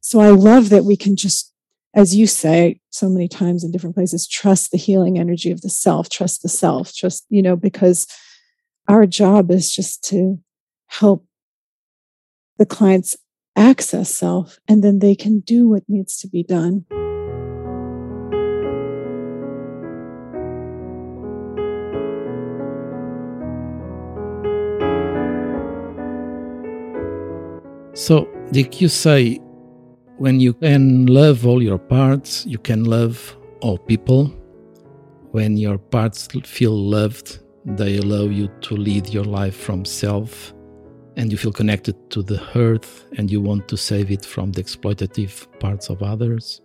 [0.00, 1.52] So I love that we can just,
[1.94, 5.70] as you say so many times in different places, trust the healing energy of the
[5.70, 8.06] self, trust the self, trust, you know, because
[8.88, 10.40] our job is just to
[10.88, 11.26] help
[12.58, 13.16] the client's
[13.56, 16.84] access self, and then they can do what needs to be done.
[27.94, 29.38] So, Dick, you say
[30.16, 34.26] when you can love all your parts, you can love all people.
[35.32, 40.52] When your parts feel loved, they allow you to lead your life from self
[41.16, 44.62] and you feel connected to the earth and you want to save it from the
[44.62, 46.62] exploitative parts of others.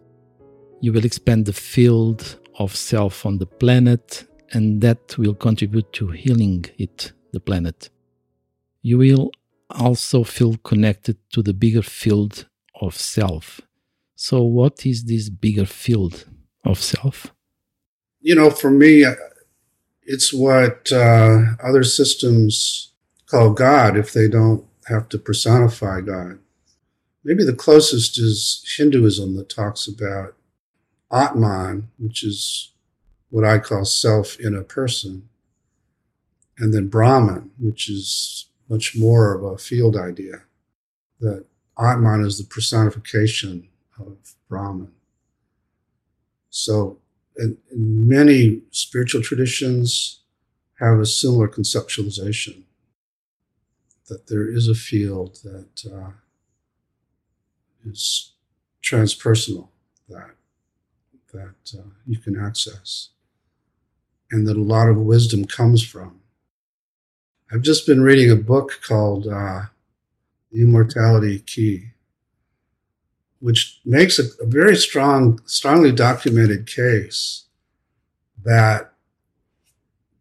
[0.80, 6.10] You will expand the field of self on the planet, and that will contribute to
[6.10, 7.90] healing it, the planet.
[8.82, 9.32] You will
[9.72, 12.48] also feel connected to the bigger field
[12.82, 13.62] of self.
[14.16, 16.26] So, what is this bigger field
[16.64, 17.34] of self?
[18.22, 19.06] You know, for me,
[20.04, 22.94] it's what uh, other systems
[23.28, 26.40] call God if they don't have to personify God.
[27.24, 30.36] Maybe the closest is Hinduism that talks about
[31.12, 32.72] Atman, which is
[33.30, 35.28] what I call self in a person,
[36.58, 40.44] and then Brahman, which is much more of a field idea,
[41.20, 41.46] that
[41.78, 43.68] Atman is the personification
[44.00, 44.18] of
[44.48, 44.92] Brahman.
[46.50, 47.00] So,
[47.36, 50.22] in many spiritual traditions
[50.80, 52.64] have a similar conceptualization
[54.08, 56.12] that there is a field that uh,
[57.86, 58.34] is
[58.84, 59.70] transpersonal
[60.10, 60.32] that
[61.34, 63.10] that uh, you can access,
[64.32, 66.22] and that a lot of wisdom comes from.
[67.52, 69.64] I've just been reading a book called uh,
[70.52, 71.92] The Immortality Key,
[73.40, 77.46] which makes a, a very strong, strongly documented case
[78.44, 78.94] that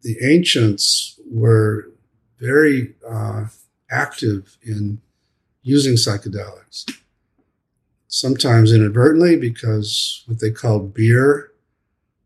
[0.03, 1.89] the ancients were
[2.39, 3.45] very uh,
[3.91, 5.01] active in
[5.63, 6.85] using psychedelics.
[8.07, 11.51] sometimes inadvertently because what they call beer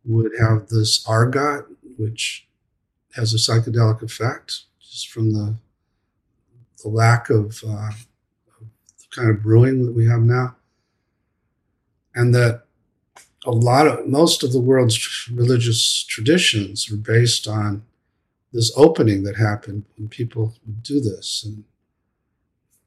[0.06, 1.66] would have this ergot,
[1.98, 2.48] which
[3.16, 5.56] has a psychedelic effect just from the
[6.84, 7.92] the lack of, uh,
[9.12, 10.56] kind of brewing that we have now,
[12.16, 12.64] and that
[13.46, 17.84] a lot of most of the world's religious traditions are based on
[18.54, 21.64] this opening that happened when people would do this, and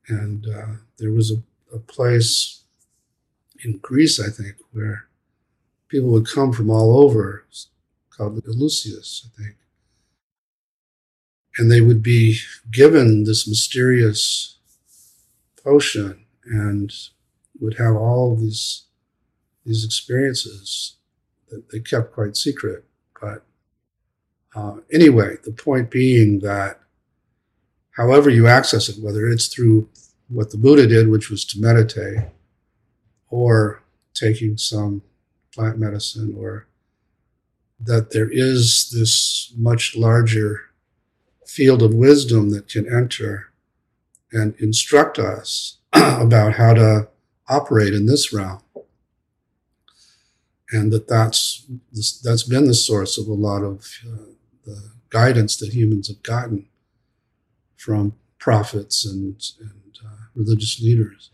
[0.07, 1.43] and uh, there was a,
[1.75, 2.63] a place
[3.65, 5.07] in Greece, I think, where
[5.89, 7.47] people would come from all over,
[8.11, 9.57] called the Eleusis, I think.
[11.57, 12.39] And they would be
[12.71, 14.59] given this mysterious
[15.63, 16.93] potion and
[17.61, 18.83] would have all these
[19.65, 20.97] these experiences
[21.49, 22.85] that they kept quite secret.
[23.19, 23.47] But
[24.55, 26.81] uh, anyway, the point being that
[27.97, 29.89] however you access it, whether it's through
[30.29, 32.19] what the Buddha did, which was to meditate,
[33.31, 33.83] or
[34.15, 35.03] taking some
[35.53, 36.67] plant medicine, or
[37.81, 40.71] that there is this much larger
[41.47, 43.51] field of wisdom that can enter
[44.33, 47.09] and instruct us about how to
[47.49, 48.61] operate in this realm.
[50.71, 51.67] And that that's
[52.25, 54.34] that's been the source of a lot of uh,
[54.65, 56.67] the guidance that humans have gotten
[57.77, 61.31] from prophets and, and uh, religious leaders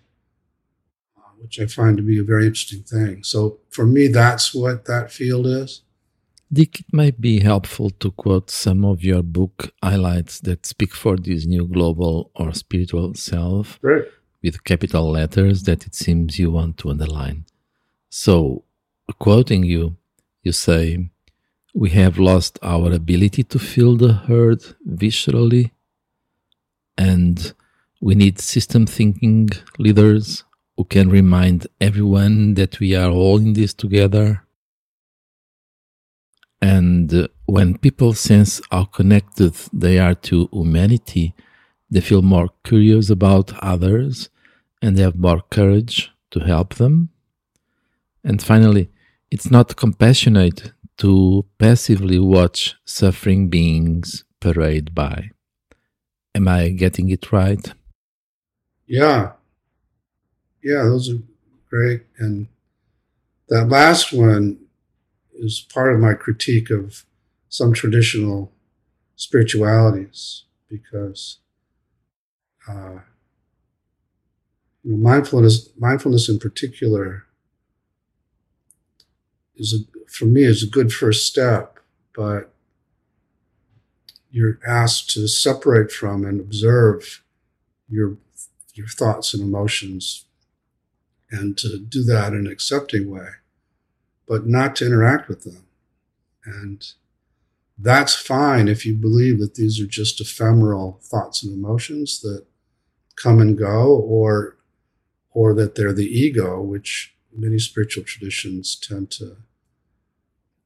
[1.41, 3.25] which I find to be a very interesting thing.
[3.25, 5.83] So for me, that's what that field is.
[6.53, 11.17] Dick, it might be helpful to quote some of your book highlights that speak for
[11.17, 14.05] this new global or spiritual self right.
[14.43, 17.45] with capital letters that it seems you want to underline.
[18.11, 18.65] So,
[19.21, 19.97] quoting you,
[20.43, 21.11] you say,
[21.75, 25.71] We have lost our ability to feel the hurt viscerally,
[26.99, 27.53] and
[28.01, 30.45] we need system thinking leaders
[30.77, 34.45] who can remind everyone that we are all in this together.
[36.61, 41.35] And when people sense how connected they are to humanity,
[41.91, 44.29] they feel more curious about others
[44.83, 47.11] and they have more courage to help them.
[48.25, 48.91] And finally,
[49.31, 55.31] it's not compassionate to passively watch suffering beings parade by.
[56.35, 57.73] Am I getting it right?
[58.87, 59.33] Yeah,
[60.63, 61.23] yeah, those are
[61.69, 62.03] great.
[62.19, 62.49] And
[63.49, 64.59] that last one
[65.35, 67.05] is part of my critique of
[67.49, 68.53] some traditional
[69.17, 71.39] spiritualities because
[72.69, 73.01] uh,
[74.83, 77.25] you know, mindfulness, mindfulness in particular,
[79.57, 81.79] is a, for me is a good first step,
[82.15, 82.53] but
[84.31, 87.23] you're asked to separate from and observe
[87.89, 88.17] your
[88.75, 90.25] your thoughts and emotions
[91.31, 93.29] and to do that in an accepting way,
[94.27, 95.65] but not to interact with them.
[96.45, 96.93] And
[97.79, 102.45] that's fine if you believe that these are just ephemeral thoughts and emotions that
[103.17, 104.57] come and go, or
[105.33, 109.37] or that they're the ego, which many spiritual traditions tend to,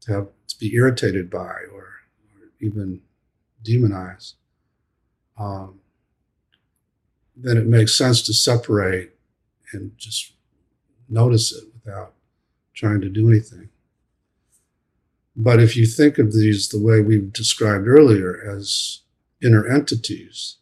[0.05, 3.01] to have to be irritated by or, or even
[3.63, 4.35] demonize.
[5.39, 5.81] Um,
[7.37, 9.13] then it makes sense to separate
[9.73, 10.33] and just
[11.09, 12.13] notice it without
[12.75, 13.71] trying to do anything.
[15.37, 19.01] But if you think of these the way we've described earlier as
[19.43, 20.59] inner entities,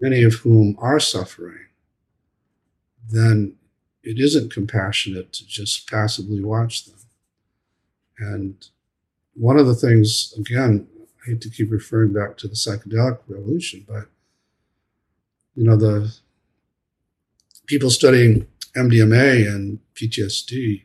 [0.00, 1.66] many of whom are suffering,
[3.10, 3.56] then
[4.02, 6.98] it isn't compassionate to just passively watch them.
[8.18, 8.66] And
[9.34, 10.86] one of the things, again,
[11.22, 14.06] I hate to keep referring back to the psychedelic revolution, but
[15.54, 16.14] you know, the
[17.66, 18.46] people studying
[18.76, 20.82] MDMA and PTSD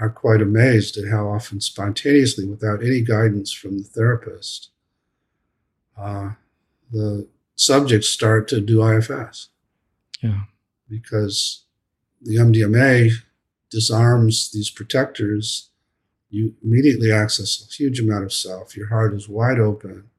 [0.00, 4.70] are quite amazed at how often spontaneously, without any guidance from the therapist,
[5.96, 6.30] uh,
[6.92, 7.26] the
[7.56, 9.48] subjects start to do IFS.
[10.22, 10.42] Yeah.
[10.88, 11.64] Because
[12.22, 13.10] the MDMA
[13.70, 15.67] disarms these protectors.
[16.30, 18.76] You immediately access a huge amount of self.
[18.76, 20.10] Your heart is wide open.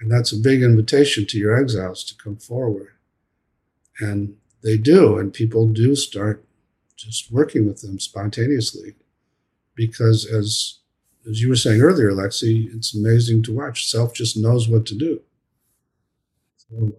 [0.00, 2.88] And that's a big invitation to your exiles to come forward.
[4.00, 6.44] And they do, and people do start
[6.96, 8.96] just working with them spontaneously,
[9.74, 10.78] because as
[11.28, 13.88] as you were saying earlier, Lexi, it's amazing to watch.
[13.88, 15.20] Self just knows what to do.
[16.56, 16.92] So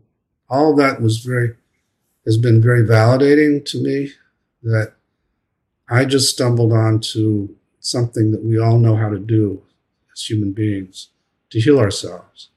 [0.50, 1.56] all that was very
[2.26, 4.12] has been very validating to me
[4.62, 4.94] that
[5.90, 9.62] I just stumbled onto something that we all know how to do
[10.14, 11.10] as human beings
[11.50, 12.50] to heal ourselves.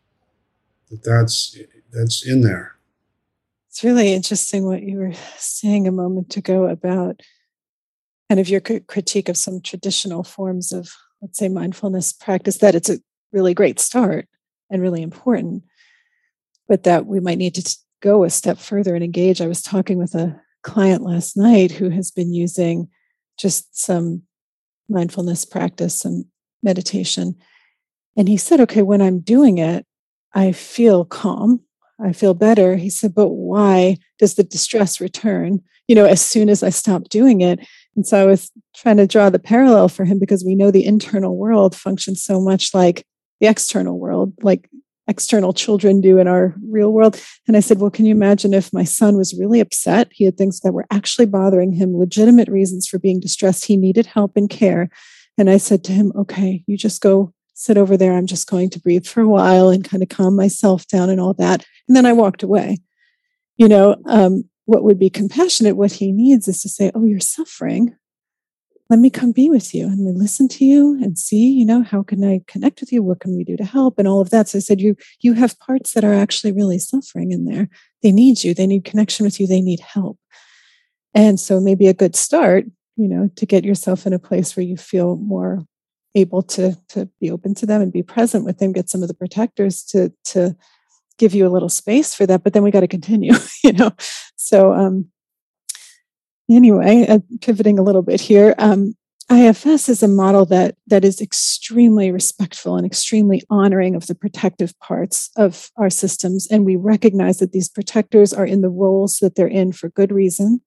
[0.91, 1.59] That that's
[1.93, 2.77] that's in there.
[3.69, 7.23] It's really interesting what you were saying a moment ago about
[8.29, 10.91] kind of your critique of some traditional forms of,
[11.23, 12.99] let's say, mindfulness practice, that it's a
[13.33, 14.29] really great start
[14.71, 15.63] and really important,
[16.69, 19.41] but that we might need to go a step further and engage.
[19.41, 22.89] I was talking with a client last night who has been using
[23.39, 24.23] just some
[24.93, 26.25] mindfulness practice and
[26.63, 27.35] meditation.
[28.17, 29.87] And he said, okay, when I'm doing it,
[30.35, 31.61] I feel calm.
[32.01, 32.77] I feel better.
[32.77, 37.09] He said, but why does the distress return, you know, as soon as I stop
[37.09, 37.61] doing it?
[37.95, 40.85] And so I was trying to draw the parallel for him because we know the
[40.85, 43.05] internal world functions so much like
[43.41, 44.69] the external world, like
[45.13, 47.23] external children do in our real world.
[47.47, 50.09] And I said, Well, can you imagine if my son was really upset?
[50.11, 53.67] He had things that were actually bothering him, legitimate reasons for being distressed.
[53.67, 54.89] He needed help and care.
[55.37, 58.15] And I said to him, Okay, you just go sit over there.
[58.15, 61.21] I'm just going to breathe for a while and kind of calm myself down and
[61.21, 61.65] all that.
[61.87, 62.79] And then I walked away.
[63.57, 67.21] You know, um, what would be compassionate, what he needs is to say, Oh, you're
[67.21, 67.95] suffering
[68.93, 69.87] let me come be with you.
[69.87, 73.03] And we listen to you and see you know how can i connect with you?
[73.03, 73.99] What can we do to help?
[73.99, 74.51] And all of that.
[74.51, 77.71] So i said you you have parts that are actually really suffering in there.
[78.03, 78.53] They need you.
[78.53, 79.47] They need connection with you.
[79.47, 80.19] They need help.
[81.15, 82.67] And so maybe a good start
[82.97, 85.65] you know to get yourself in a place where you feel more
[86.15, 89.09] able to to be open to them and be present with them get some of
[89.09, 90.55] the protectors to to
[91.17, 93.33] give you a little space for that but then we got to continue
[93.65, 93.91] you know?
[94.37, 95.11] So um
[96.51, 98.95] anyway, uh, pivoting a little bit here, um,
[99.31, 104.79] IFS is a model that that is extremely respectful and extremely honoring of the protective
[104.81, 109.35] parts of our systems, and we recognize that these protectors are in the roles that
[109.35, 110.61] they're in for good reason,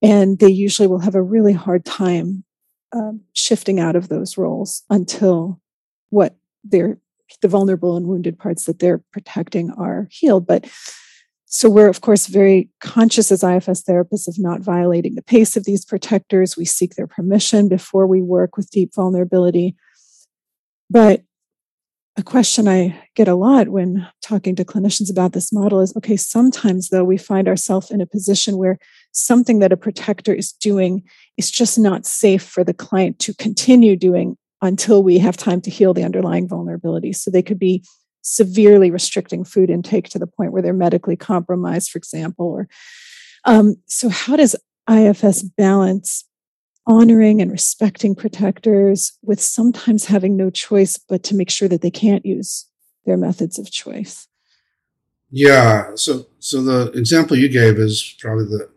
[0.00, 2.44] and they usually will have a really hard time
[2.92, 5.60] um, shifting out of those roles until
[6.10, 6.98] what they're
[7.40, 10.46] the vulnerable and wounded parts that they're protecting are healed.
[10.46, 10.66] But
[11.54, 15.64] so we're, of course, very conscious as IFS therapists of not violating the pace of
[15.64, 16.56] these protectors.
[16.56, 19.76] We seek their permission before we work with deep vulnerability.
[20.88, 21.20] But
[22.16, 26.16] a question I get a lot when talking to clinicians about this model is okay,
[26.16, 28.78] sometimes though we find ourselves in a position where
[29.12, 31.02] something that a protector is doing
[31.36, 35.70] is just not safe for the client to continue doing until we have time to
[35.70, 37.12] heal the underlying vulnerability.
[37.12, 37.84] So they could be
[38.22, 42.46] severely restricting food intake to the point where they're medically compromised, for example.
[42.46, 42.68] Or
[43.44, 44.56] um, so, how does
[44.90, 46.24] IFS balance
[46.86, 51.90] honoring and respecting protectors with sometimes having no choice but to make sure that they
[51.90, 52.66] can't use
[53.04, 54.26] their methods of choice?
[55.30, 55.92] Yeah.
[55.94, 58.68] So, so the example you gave is probably the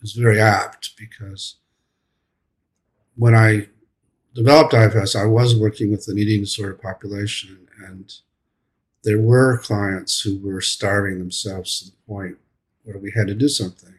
[0.00, 1.56] is very apt because
[3.16, 3.68] when I
[4.34, 8.12] developed IFS, I was working with an eating disorder population, and
[9.08, 12.36] there were clients who were starving themselves to the point
[12.82, 13.94] where we had to do something.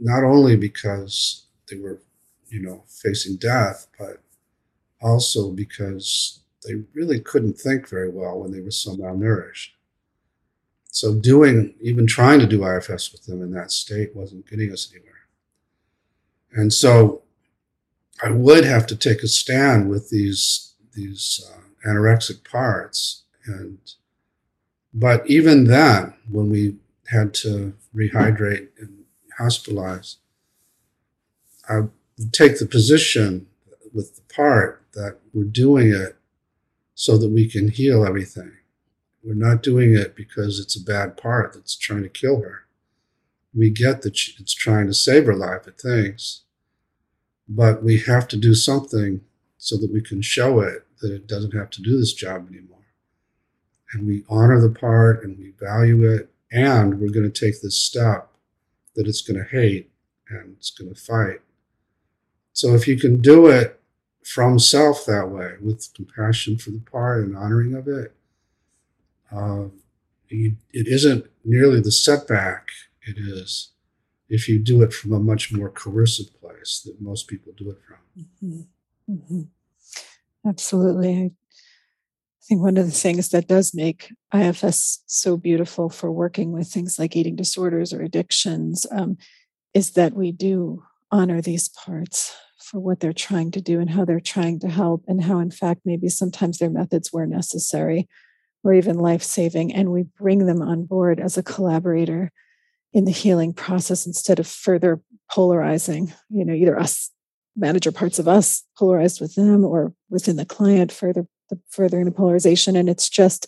[0.00, 2.00] Not only because they were,
[2.48, 4.24] you know, facing death, but
[5.00, 9.68] also because they really couldn't think very well when they were so malnourished.
[10.90, 14.92] So doing, even trying to do IFS with them in that state wasn't getting us
[14.92, 15.28] anywhere.
[16.52, 17.22] And so
[18.20, 23.78] I would have to take a stand with these, these uh, anorexic parts and
[24.92, 26.76] but even then, when we
[27.08, 29.04] had to rehydrate and
[29.38, 30.16] hospitalize,
[31.68, 31.82] I
[32.32, 33.46] take the position
[33.94, 36.16] with the part that we're doing it
[36.94, 38.52] so that we can heal everything.
[39.22, 42.64] We're not doing it because it's a bad part that's trying to kill her.
[43.54, 46.42] We get that it's trying to save her life at things,
[47.48, 49.20] but we have to do something
[49.58, 52.79] so that we can show it that it doesn't have to do this job anymore
[53.92, 57.80] and we honor the part and we value it and we're going to take this
[57.80, 58.28] step
[58.94, 59.90] that it's going to hate
[60.28, 61.40] and it's going to fight
[62.52, 63.80] so if you can do it
[64.24, 68.14] from self that way with compassion for the part and honoring of it
[69.32, 69.64] uh,
[70.28, 72.68] you, it isn't nearly the setback
[73.02, 73.70] it is
[74.28, 77.78] if you do it from a much more coercive place that most people do it
[77.86, 79.12] from mm-hmm.
[79.12, 80.48] Mm-hmm.
[80.48, 81.32] absolutely
[82.50, 86.98] think one of the things that does make IFS so beautiful for working with things
[86.98, 89.16] like eating disorders or addictions um,
[89.72, 90.82] is that we do
[91.12, 95.04] honor these parts for what they're trying to do and how they're trying to help,
[95.06, 98.08] and how, in fact, maybe sometimes their methods were necessary
[98.64, 99.72] or even life saving.
[99.72, 102.32] And we bring them on board as a collaborator
[102.92, 107.12] in the healing process instead of further polarizing, you know, either us
[107.56, 112.12] manager parts of us polarized with them or within the client further the furthering the
[112.12, 113.46] polarization and it's just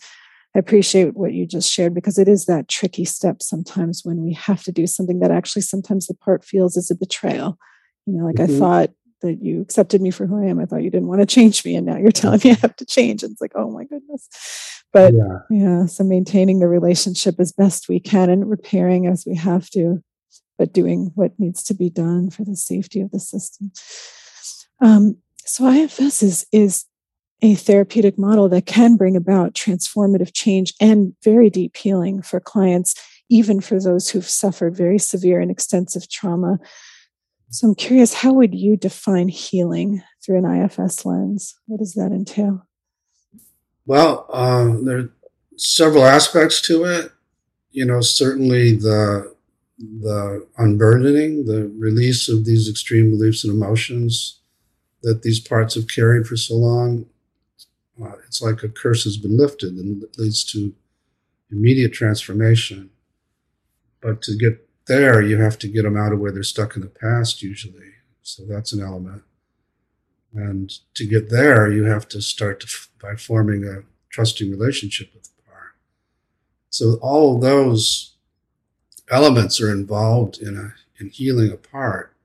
[0.55, 4.33] I appreciate what you just shared because it is that tricky step sometimes when we
[4.33, 7.57] have to do something that actually sometimes the part feels is a betrayal.
[8.05, 8.55] You know, like mm-hmm.
[8.55, 8.89] I thought
[9.21, 10.59] that you accepted me for who I am.
[10.59, 12.75] I thought you didn't want to change me, and now you're telling me I have
[12.75, 13.23] to change.
[13.23, 14.29] And it's like, oh my goodness.
[14.91, 15.39] But yeah.
[15.49, 20.03] yeah, so maintaining the relationship as best we can and repairing as we have to,
[20.59, 23.71] but doing what needs to be done for the safety of the system.
[24.81, 26.85] Um, so IFS is is
[27.41, 32.95] a therapeutic model that can bring about transformative change and very deep healing for clients,
[33.29, 36.57] even for those who've suffered very severe and extensive trauma.
[37.49, 41.55] So I'm curious, how would you define healing through an IFS lens?
[41.67, 42.65] What does that entail?
[43.85, 45.09] Well, uh, there are
[45.57, 47.11] several aspects to it.
[47.71, 49.33] You know, certainly the
[49.79, 54.39] the unburdening, the release of these extreme beliefs and emotions
[55.01, 57.05] that these parts have carried for so long
[58.01, 60.73] uh, it's like a curse has been lifted and it leads to
[61.51, 62.89] immediate transformation.
[64.01, 66.81] But to get there, you have to get them out of where they're stuck in
[66.81, 67.91] the past, usually.
[68.21, 69.23] So that's an element.
[70.33, 72.67] And to get there, you have to start to,
[73.01, 75.75] by forming a trusting relationship with the part.
[76.69, 78.15] So all of those
[79.09, 82.15] elements are involved in a in healing a part,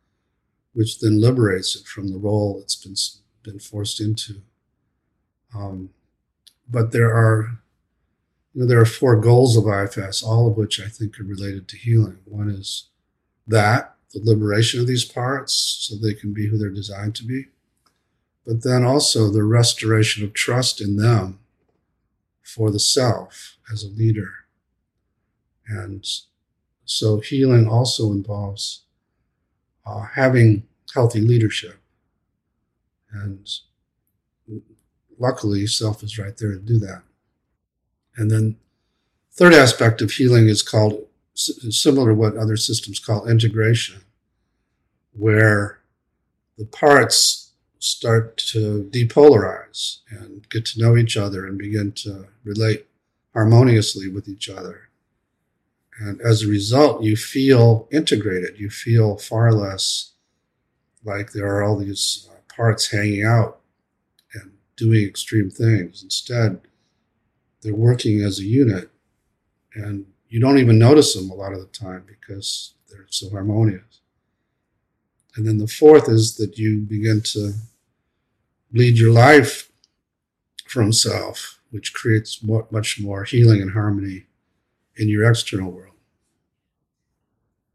[0.72, 2.94] which then liberates it from the role it's been
[3.42, 4.42] been forced into.
[5.54, 5.90] Um,
[6.68, 7.58] but there are,
[8.54, 11.68] you know, there are four goals of IFS, all of which I think are related
[11.68, 12.18] to healing.
[12.24, 12.88] One is
[13.46, 17.46] that the liberation of these parts, so they can be who they're designed to be,
[18.46, 21.38] but then also the restoration of trust in them
[22.42, 24.30] for the self as a leader.
[25.66, 26.06] And
[26.86, 28.82] so healing also involves
[29.84, 31.78] uh, having healthy leadership
[33.12, 33.46] and
[35.18, 37.02] luckily, self is right there to do that.
[38.16, 38.56] And then,
[39.32, 41.04] third aspect of healing is called
[41.34, 44.00] similar to what other systems call integration,
[45.12, 45.78] where
[46.56, 52.86] the parts start to depolarize and get to know each other and begin to relate
[53.32, 54.88] harmoniously with each other.
[56.00, 58.58] And as a result, you feel integrated.
[58.58, 60.12] You feel far less
[61.04, 63.57] like there are all these uh, parts hanging out
[64.78, 66.02] doing extreme things.
[66.02, 66.60] Instead,
[67.60, 68.88] they're working as a unit,
[69.74, 74.00] and you don't even notice them a lot of the time because they're so harmonious.
[75.36, 77.52] And then the fourth is that you begin to
[78.72, 79.70] lead your life
[80.66, 84.26] from self, which creates much more healing and harmony
[84.96, 85.94] in your external world.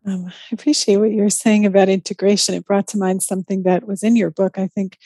[0.05, 2.55] Um, I appreciate what you were saying about integration.
[2.55, 4.57] It brought to mind something that was in your book.
[4.57, 4.97] I think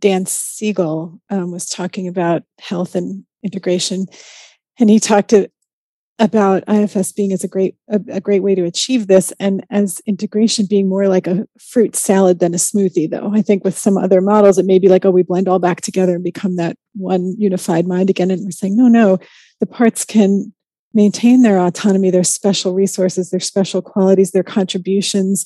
[0.00, 4.06] Dan Siegel um, was talking about health and integration,
[4.78, 5.48] and he talked to,
[6.18, 10.00] about IFS being as a great a, a, great way to achieve this, and as
[10.06, 13.10] integration being more like a fruit salad than a smoothie.
[13.10, 15.58] Though I think with some other models, it may be like, oh, we blend all
[15.58, 18.30] back together and become that one unified mind again.
[18.30, 19.18] And we're saying, no, no,
[19.58, 20.52] the parts can
[20.92, 25.44] maintain their autonomy, their special resources, their special qualities, their contributions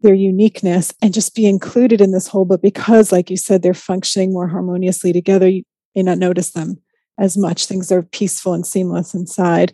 [0.00, 2.44] their uniqueness and just be included in this whole.
[2.44, 5.62] But because, like you said, they're functioning more harmoniously together, you
[5.94, 6.76] may not notice them
[7.18, 7.66] as much.
[7.66, 9.72] Things are peaceful and seamless inside.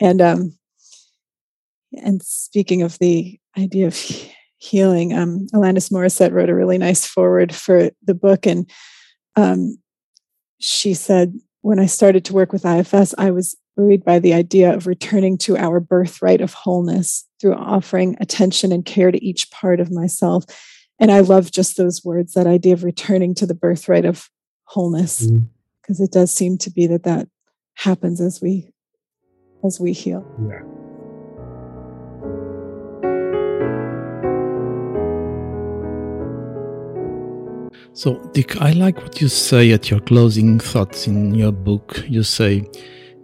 [0.00, 0.58] And um,
[2.02, 3.96] and speaking of the idea of
[4.58, 8.68] healing, um, Alanis Morissette wrote a really nice foreword for the book, and
[9.36, 9.78] um,
[10.58, 14.74] she said, "When I started to work with IFS, I was buoyed by the idea
[14.74, 19.78] of returning to our birthright of wholeness through offering attention and care to each part
[19.78, 20.46] of myself.
[20.98, 24.30] And I love just those words, that idea of returning to the birthright of
[24.62, 26.04] wholeness, because mm-hmm.
[26.04, 27.28] it does seem to be that that
[27.74, 28.72] happens as we
[29.62, 30.24] as we heal.
[30.48, 30.62] Yeah.
[37.92, 42.02] So, Dick, I like what you say at your closing thoughts in your book.
[42.08, 42.64] You say,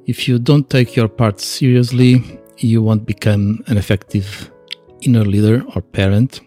[0.04, 4.50] if you don't take your part seriously, you won't become an effective
[5.02, 6.40] inner leader or parent.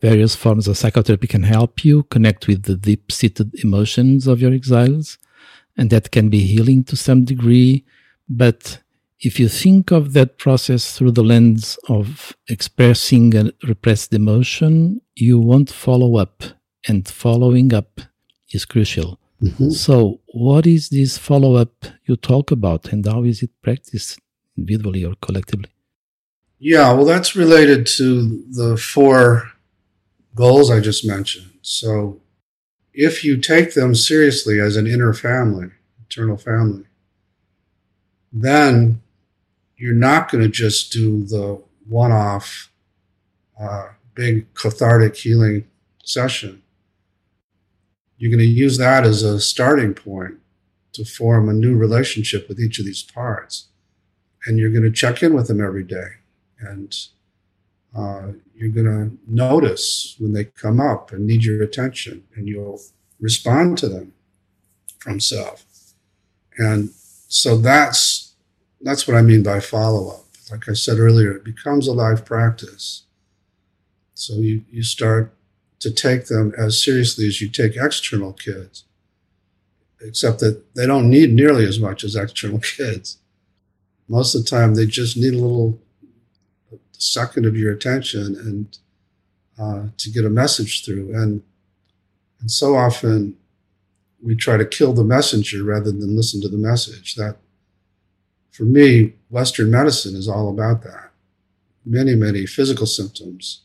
[0.00, 4.52] Various forms of psychotherapy can help you connect with the deep seated emotions of your
[4.52, 5.18] exiles,
[5.76, 7.84] and that can be healing to some degree.
[8.28, 8.80] But
[9.20, 15.38] if you think of that process through the lens of expressing a repressed emotion, you
[15.38, 16.42] won't follow up,
[16.86, 18.00] and following up
[18.52, 19.18] is crucial.
[19.42, 19.70] Mm-hmm.
[19.70, 24.20] So, what is this follow up you talk about, and how is it practiced
[24.56, 25.70] individually or collectively?
[26.58, 29.50] Yeah, well, that's related to the four
[30.34, 31.52] goals I just mentioned.
[31.62, 32.20] So,
[32.94, 35.68] if you take them seriously as an inner family,
[36.06, 36.84] eternal family,
[38.32, 39.02] then
[39.76, 42.70] you're not going to just do the one off
[43.60, 45.66] uh, big cathartic healing
[46.04, 46.62] session.
[48.16, 50.38] You're going to use that as a starting point
[50.94, 53.68] to form a new relationship with each of these parts.
[54.46, 56.08] And you're going to check in with them every day.
[56.60, 56.96] And
[57.96, 62.80] uh, you're going to notice when they come up and need your attention, and you'll
[63.20, 64.12] respond to them
[64.98, 65.64] from self.
[66.58, 66.90] And
[67.28, 68.34] so that's
[68.80, 70.24] that's what I mean by follow up.
[70.50, 73.04] Like I said earlier, it becomes a life practice.
[74.14, 75.34] So you, you start
[75.80, 78.84] to take them as seriously as you take external kids,
[80.00, 83.18] except that they don't need nearly as much as external kids.
[84.08, 85.80] Most of the time, they just need a little
[86.92, 88.78] second of your attention and
[89.58, 91.14] uh, to get a message through.
[91.14, 91.42] And
[92.40, 93.36] and so often
[94.22, 97.14] we try to kill the messenger rather than listen to the message.
[97.14, 97.36] That
[98.50, 101.10] for me, Western medicine is all about that.
[101.84, 103.62] Many, many physical symptoms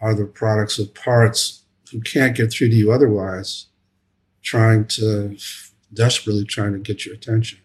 [0.00, 3.66] are the products of parts who can't get through to you otherwise,
[4.42, 5.36] trying to
[5.92, 7.58] desperately trying to get your attention.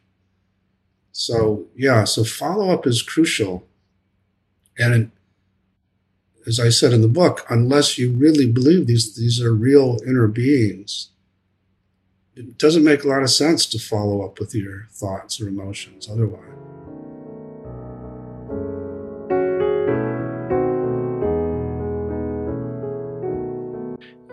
[1.12, 3.68] So yeah, so follow up is crucial.
[4.78, 5.12] And
[6.47, 10.28] as I said in the book, unless you really believe these these are real inner
[10.28, 11.09] beings,
[12.36, 16.09] it doesn't make a lot of sense to follow up with your thoughts or emotions
[16.09, 16.47] otherwise.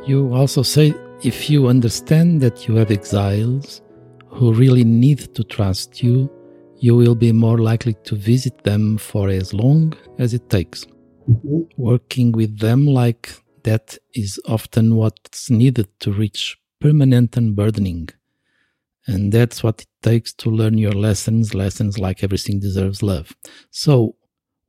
[0.07, 3.83] You also say if you understand that you have exiles
[4.29, 6.31] who really need to trust you,
[6.81, 10.87] you will be more likely to visit them for as long as it takes.
[11.29, 11.61] Mm-hmm.
[11.77, 13.31] Working with them like
[13.65, 18.09] that is often what's needed to reach permanent unburdening.
[19.07, 23.35] And that's what it takes to learn your lessons, lessons like everything deserves love.
[23.71, 24.17] So,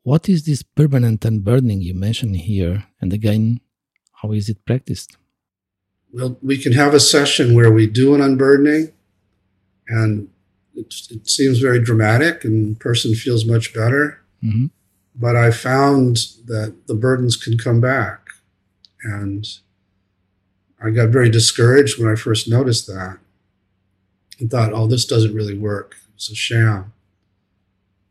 [0.03, 2.86] what is this permanent unburdening you mention here?
[3.01, 3.60] And again,
[4.22, 5.18] how is it practiced?
[6.12, 8.91] Well, we can have a session where we do an unburdening
[9.88, 10.30] and
[10.80, 14.21] it, it seems very dramatic and person feels much better.
[14.43, 14.67] Mm-hmm.
[15.15, 18.27] But I found that the burdens can come back.
[19.03, 19.45] And
[20.82, 23.17] I got very discouraged when I first noticed that
[24.39, 25.97] and thought, oh, this doesn't really work.
[26.15, 26.93] It's a sham.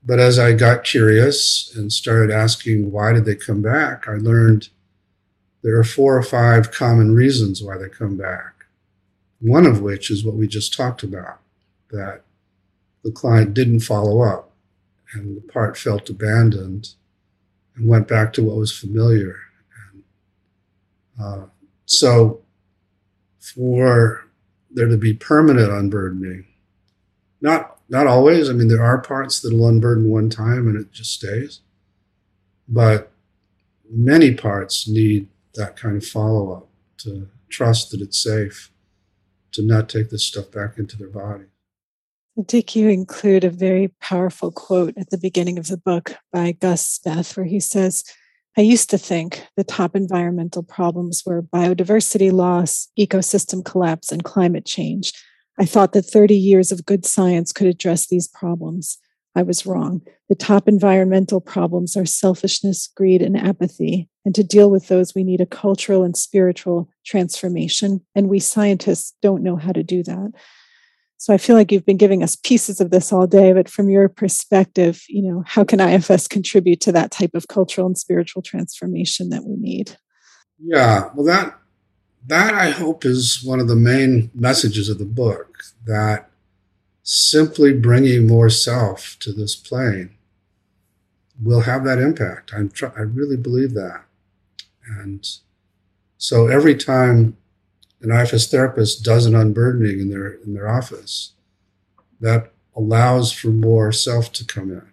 [0.04, 4.68] But as I got curious and started asking why did they come back, I learned
[5.62, 8.66] there are four or five common reasons why they come back.
[9.40, 11.40] One of which is what we just talked about
[11.90, 12.22] that
[13.04, 14.52] the client didn't follow up
[15.12, 16.94] and the part felt abandoned
[17.76, 19.36] and went back to what was familiar.
[19.92, 20.04] And,
[21.22, 21.46] uh,
[21.86, 22.42] so,
[23.38, 24.26] for
[24.70, 26.46] there to be permanent unburdening,
[27.40, 28.50] not not always.
[28.50, 31.60] I mean, there are parts that'll unburden one time and it just stays,
[32.68, 33.10] but
[33.90, 36.68] many parts need that kind of follow up
[36.98, 38.70] to trust that it's safe
[39.52, 41.44] to not take this stuff back into their body.
[42.46, 46.98] Dick, you include a very powerful quote at the beginning of the book by Gus
[46.98, 48.04] Speth, where he says,
[48.56, 54.64] I used to think the top environmental problems were biodiversity loss, ecosystem collapse, and climate
[54.64, 55.12] change.
[55.58, 58.98] I thought that 30 years of good science could address these problems.
[59.34, 60.02] I was wrong.
[60.28, 64.08] The top environmental problems are selfishness, greed, and apathy.
[64.24, 68.00] And to deal with those, we need a cultural and spiritual transformation.
[68.14, 70.32] And we scientists don't know how to do that.
[71.18, 73.90] So I feel like you've been giving us pieces of this all day, but from
[73.90, 78.40] your perspective, you know, how can IFS contribute to that type of cultural and spiritual
[78.40, 79.96] transformation that we need?
[80.60, 81.58] Yeah, well that
[82.26, 86.30] that I hope is one of the main messages of the book that
[87.02, 90.10] simply bringing more self to this plane
[91.42, 92.52] will have that impact.
[92.54, 94.04] I'm tr- I really believe that.
[94.86, 95.26] And
[96.16, 97.36] so every time
[98.00, 101.32] an IFS therapist does an unburdening in their in their office,
[102.20, 104.88] that allows for more self to come in.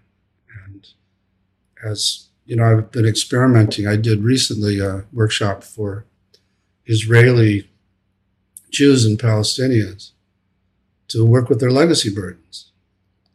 [0.66, 0.88] And
[1.84, 3.88] as you know, I've been experimenting.
[3.88, 6.06] I did recently a workshop for
[6.86, 7.70] Israeli
[8.70, 10.12] Jews and Palestinians
[11.08, 12.72] to work with their legacy burdens.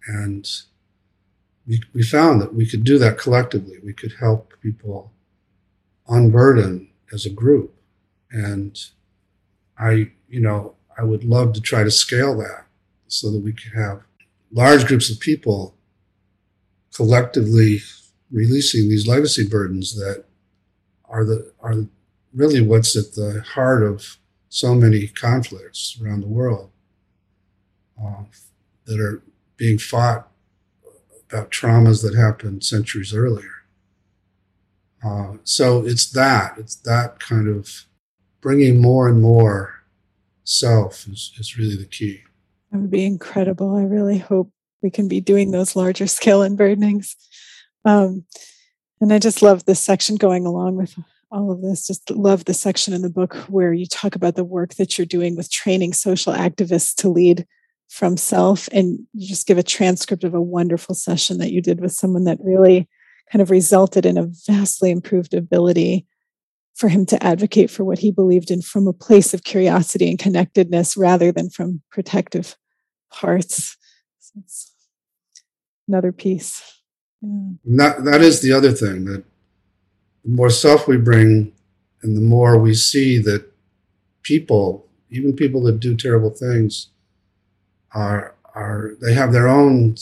[0.07, 0.49] And
[1.67, 3.79] we, we found that we could do that collectively.
[3.85, 5.13] We could help people
[6.09, 7.75] unburden as a group.
[8.31, 8.79] And
[9.81, 12.67] I, you know, I would love to try to scale that
[13.09, 14.03] so that we could have
[14.53, 15.75] large groups of people
[16.95, 17.81] collectively
[18.31, 20.25] releasing these legacy burdens that
[21.09, 21.87] are the are
[22.35, 24.19] really what's at the heart of
[24.49, 26.71] so many conflicts around the world
[28.01, 28.25] uh,
[28.85, 29.23] that are
[29.57, 30.29] being fought
[31.29, 33.65] about traumas that happened centuries earlier.
[35.05, 37.87] Uh, so it's that, it's that kind of
[38.41, 39.75] bringing more and more
[40.45, 42.23] self is, is really the key.
[42.71, 43.77] That would be incredible.
[43.77, 44.51] I really hope
[44.83, 47.15] we can be doing those larger scale unburdenings.
[47.85, 48.25] Um,
[49.01, 50.95] and I just love this section going along with
[51.31, 51.87] all of this.
[51.87, 55.07] Just love the section in the book where you talk about the work that you're
[55.07, 57.47] doing with training social activists to lead
[57.89, 58.69] from self.
[58.73, 62.25] And you just give a transcript of a wonderful session that you did with someone
[62.25, 62.89] that really
[63.31, 66.07] kind of resulted in a vastly improved ability
[66.81, 70.19] for him to advocate for what he believed in from a place of curiosity and
[70.19, 72.57] connectedness rather than from protective
[73.09, 73.77] hearts.
[74.19, 74.41] So
[75.87, 76.81] another piece.
[77.21, 77.51] Yeah.
[77.77, 79.25] That that is the other thing that
[80.25, 81.53] the more self we bring,
[82.03, 83.45] and the more we see that
[84.23, 86.89] people, even people that do terrible things,
[87.95, 89.97] are are they have their own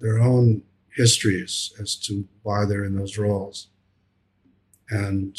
[0.00, 0.62] their own
[0.96, 3.68] histories as to why they're in those roles,
[4.88, 5.36] and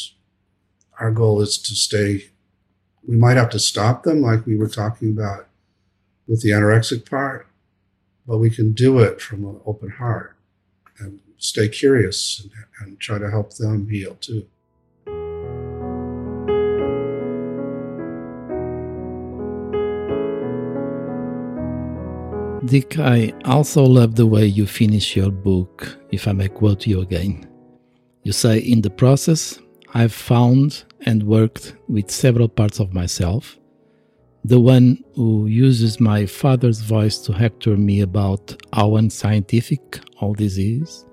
[1.02, 2.30] our goal is to stay.
[3.08, 5.48] We might have to stop them, like we were talking about
[6.28, 7.48] with the anorexic part,
[8.28, 10.38] but we can do it from an open heart
[11.00, 14.46] and stay curious and, and try to help them heal too.
[22.64, 27.02] Dick, I also love the way you finish your book, if I may quote you
[27.02, 27.50] again.
[28.22, 29.60] You say, In the process,
[29.94, 33.60] I've found and worked with several parts of myself.
[34.46, 40.58] The one who uses my father's voice to hector me about how unscientific all this
[40.58, 41.06] is.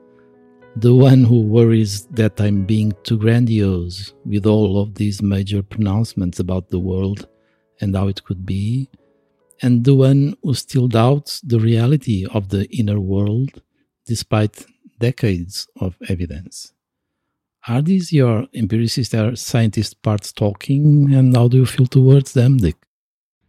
[0.76, 6.38] The one who worries that I'm being too grandiose with all of these major pronouncements
[6.38, 7.26] about the world
[7.80, 8.88] and how it could be
[9.60, 13.60] and the one who still doubts the reality of the inner world
[14.06, 14.64] despite
[15.00, 16.72] decades of evidence.
[17.68, 22.56] Are these your empiricist or scientist parts talking, and how do you feel towards them,
[22.56, 22.76] Dick?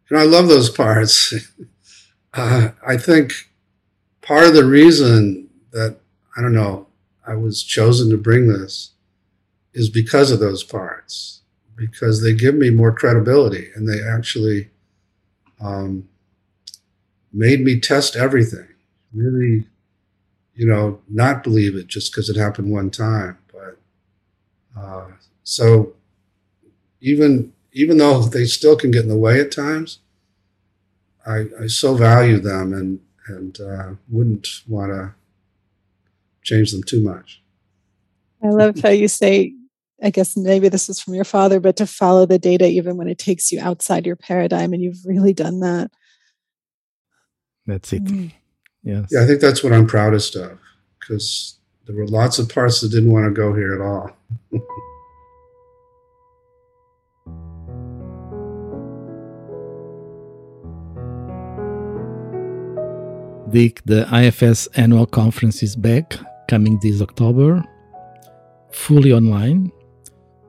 [0.10, 1.34] And I love those parts.
[2.32, 3.34] Uh, I think
[4.22, 5.98] part of the reason that,
[6.38, 6.86] I don't know,
[7.26, 8.92] I was chosen to bring this
[9.74, 11.42] is because of those parts,
[11.76, 14.70] because they give me more credibility and they actually
[15.60, 16.08] um,
[17.34, 18.68] made me test everything.
[19.12, 19.66] Really,
[20.54, 23.39] you know, not believe it just because it happened one time.
[24.80, 25.08] But uh,
[25.44, 25.94] so
[27.02, 30.00] even even though they still can get in the way at times,
[31.26, 35.14] I, I so value them and and uh, wouldn't want to
[36.44, 37.42] change them too much.
[38.44, 39.54] I love how you say
[40.02, 43.10] I guess maybe this is from your father, but to follow the data even when
[43.10, 44.74] it takes you outside your paradigm.
[44.74, 45.92] And you've really done that.
[47.66, 48.06] That's it.
[48.06, 48.32] Mm.
[48.84, 49.10] Yes.
[49.12, 50.58] Yeah, I think that's what I'm proudest of
[51.00, 51.59] because
[51.90, 54.12] there were lots of parts that didn't want to go here at all.
[63.50, 66.16] Dick, the IFS annual conference is back,
[66.48, 67.64] coming this October,
[68.72, 69.72] fully online.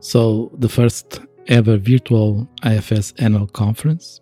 [0.01, 4.21] So, the first ever virtual IFS annual conference.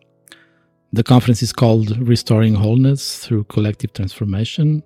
[0.93, 4.85] The conference is called Restoring Wholeness Through Collective Transformation.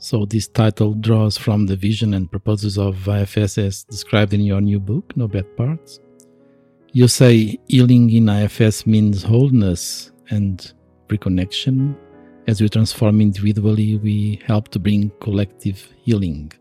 [0.00, 4.60] So, this title draws from the vision and purposes of IFS as described in your
[4.60, 5.98] new book, No Bad Parts.
[6.92, 10.72] You say healing in IFS means wholeness and
[11.08, 11.96] reconnection.
[12.46, 16.52] As we transform individually, we help to bring collective healing.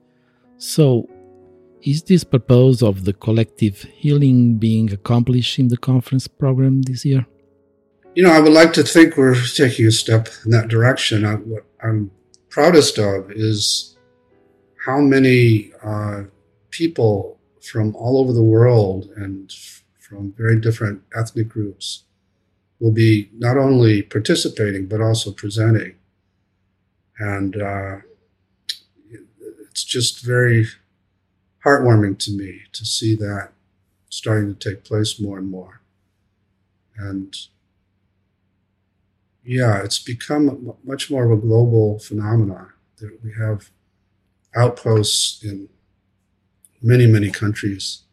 [0.58, 1.08] So,
[1.84, 7.28] is this purpose of the collective healing being accomplished in the conference program this year?
[8.16, 11.24] You know, I would like to think we're taking a step in that direction.
[11.24, 11.38] I,
[11.88, 12.10] I'm
[12.58, 13.96] proudest of is
[14.84, 16.24] how many uh,
[16.72, 19.54] people from all over the world and
[20.00, 22.06] from very different ethnic groups
[22.80, 25.94] will be not only participating but also presenting.
[27.20, 27.98] And uh,
[29.70, 30.66] it's just very
[31.64, 33.50] heartwarming to me to see that
[34.10, 35.82] starting to take place more and more.
[36.98, 37.38] And
[39.48, 42.70] yeah, it's become much more of a global phenomenon.
[43.24, 43.70] We have
[44.54, 45.70] outposts in
[46.82, 48.04] many, many countries,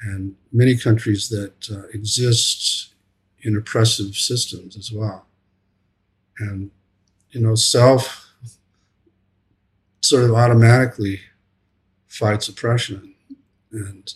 [0.00, 2.94] and many countries that uh, exist
[3.42, 5.26] in oppressive systems as well.
[6.38, 6.70] And,
[7.30, 8.32] you know, self
[10.00, 11.20] sort of automatically
[12.06, 13.14] fights oppression.
[13.70, 14.14] And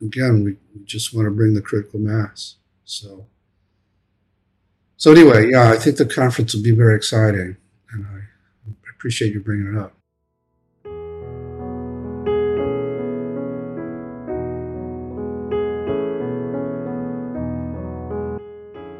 [0.00, 2.56] again, we, we just want to bring the critical mass.
[2.84, 3.26] So,
[5.04, 7.58] so anyway, yeah, I think the conference will be very exciting,
[7.90, 8.20] and I
[8.96, 9.92] appreciate you bringing it up.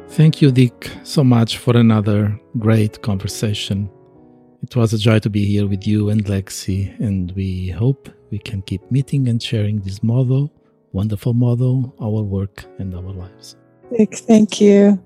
[0.09, 3.89] Thank you, Dick, so much for another great conversation.
[4.61, 8.37] It was a joy to be here with you and Lexi, and we hope we
[8.37, 10.53] can keep meeting and sharing this model,
[10.91, 13.55] wonderful model, our work and our lives.
[13.89, 15.03] Dick, thank you.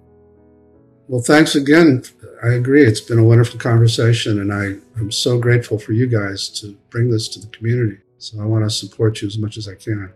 [1.09, 2.03] Well, thanks again.
[2.43, 2.83] I agree.
[2.83, 7.09] It's been a wonderful conversation, and I, I'm so grateful for you guys to bring
[7.09, 7.97] this to the community.
[8.19, 10.13] So I want to support you as much as I can.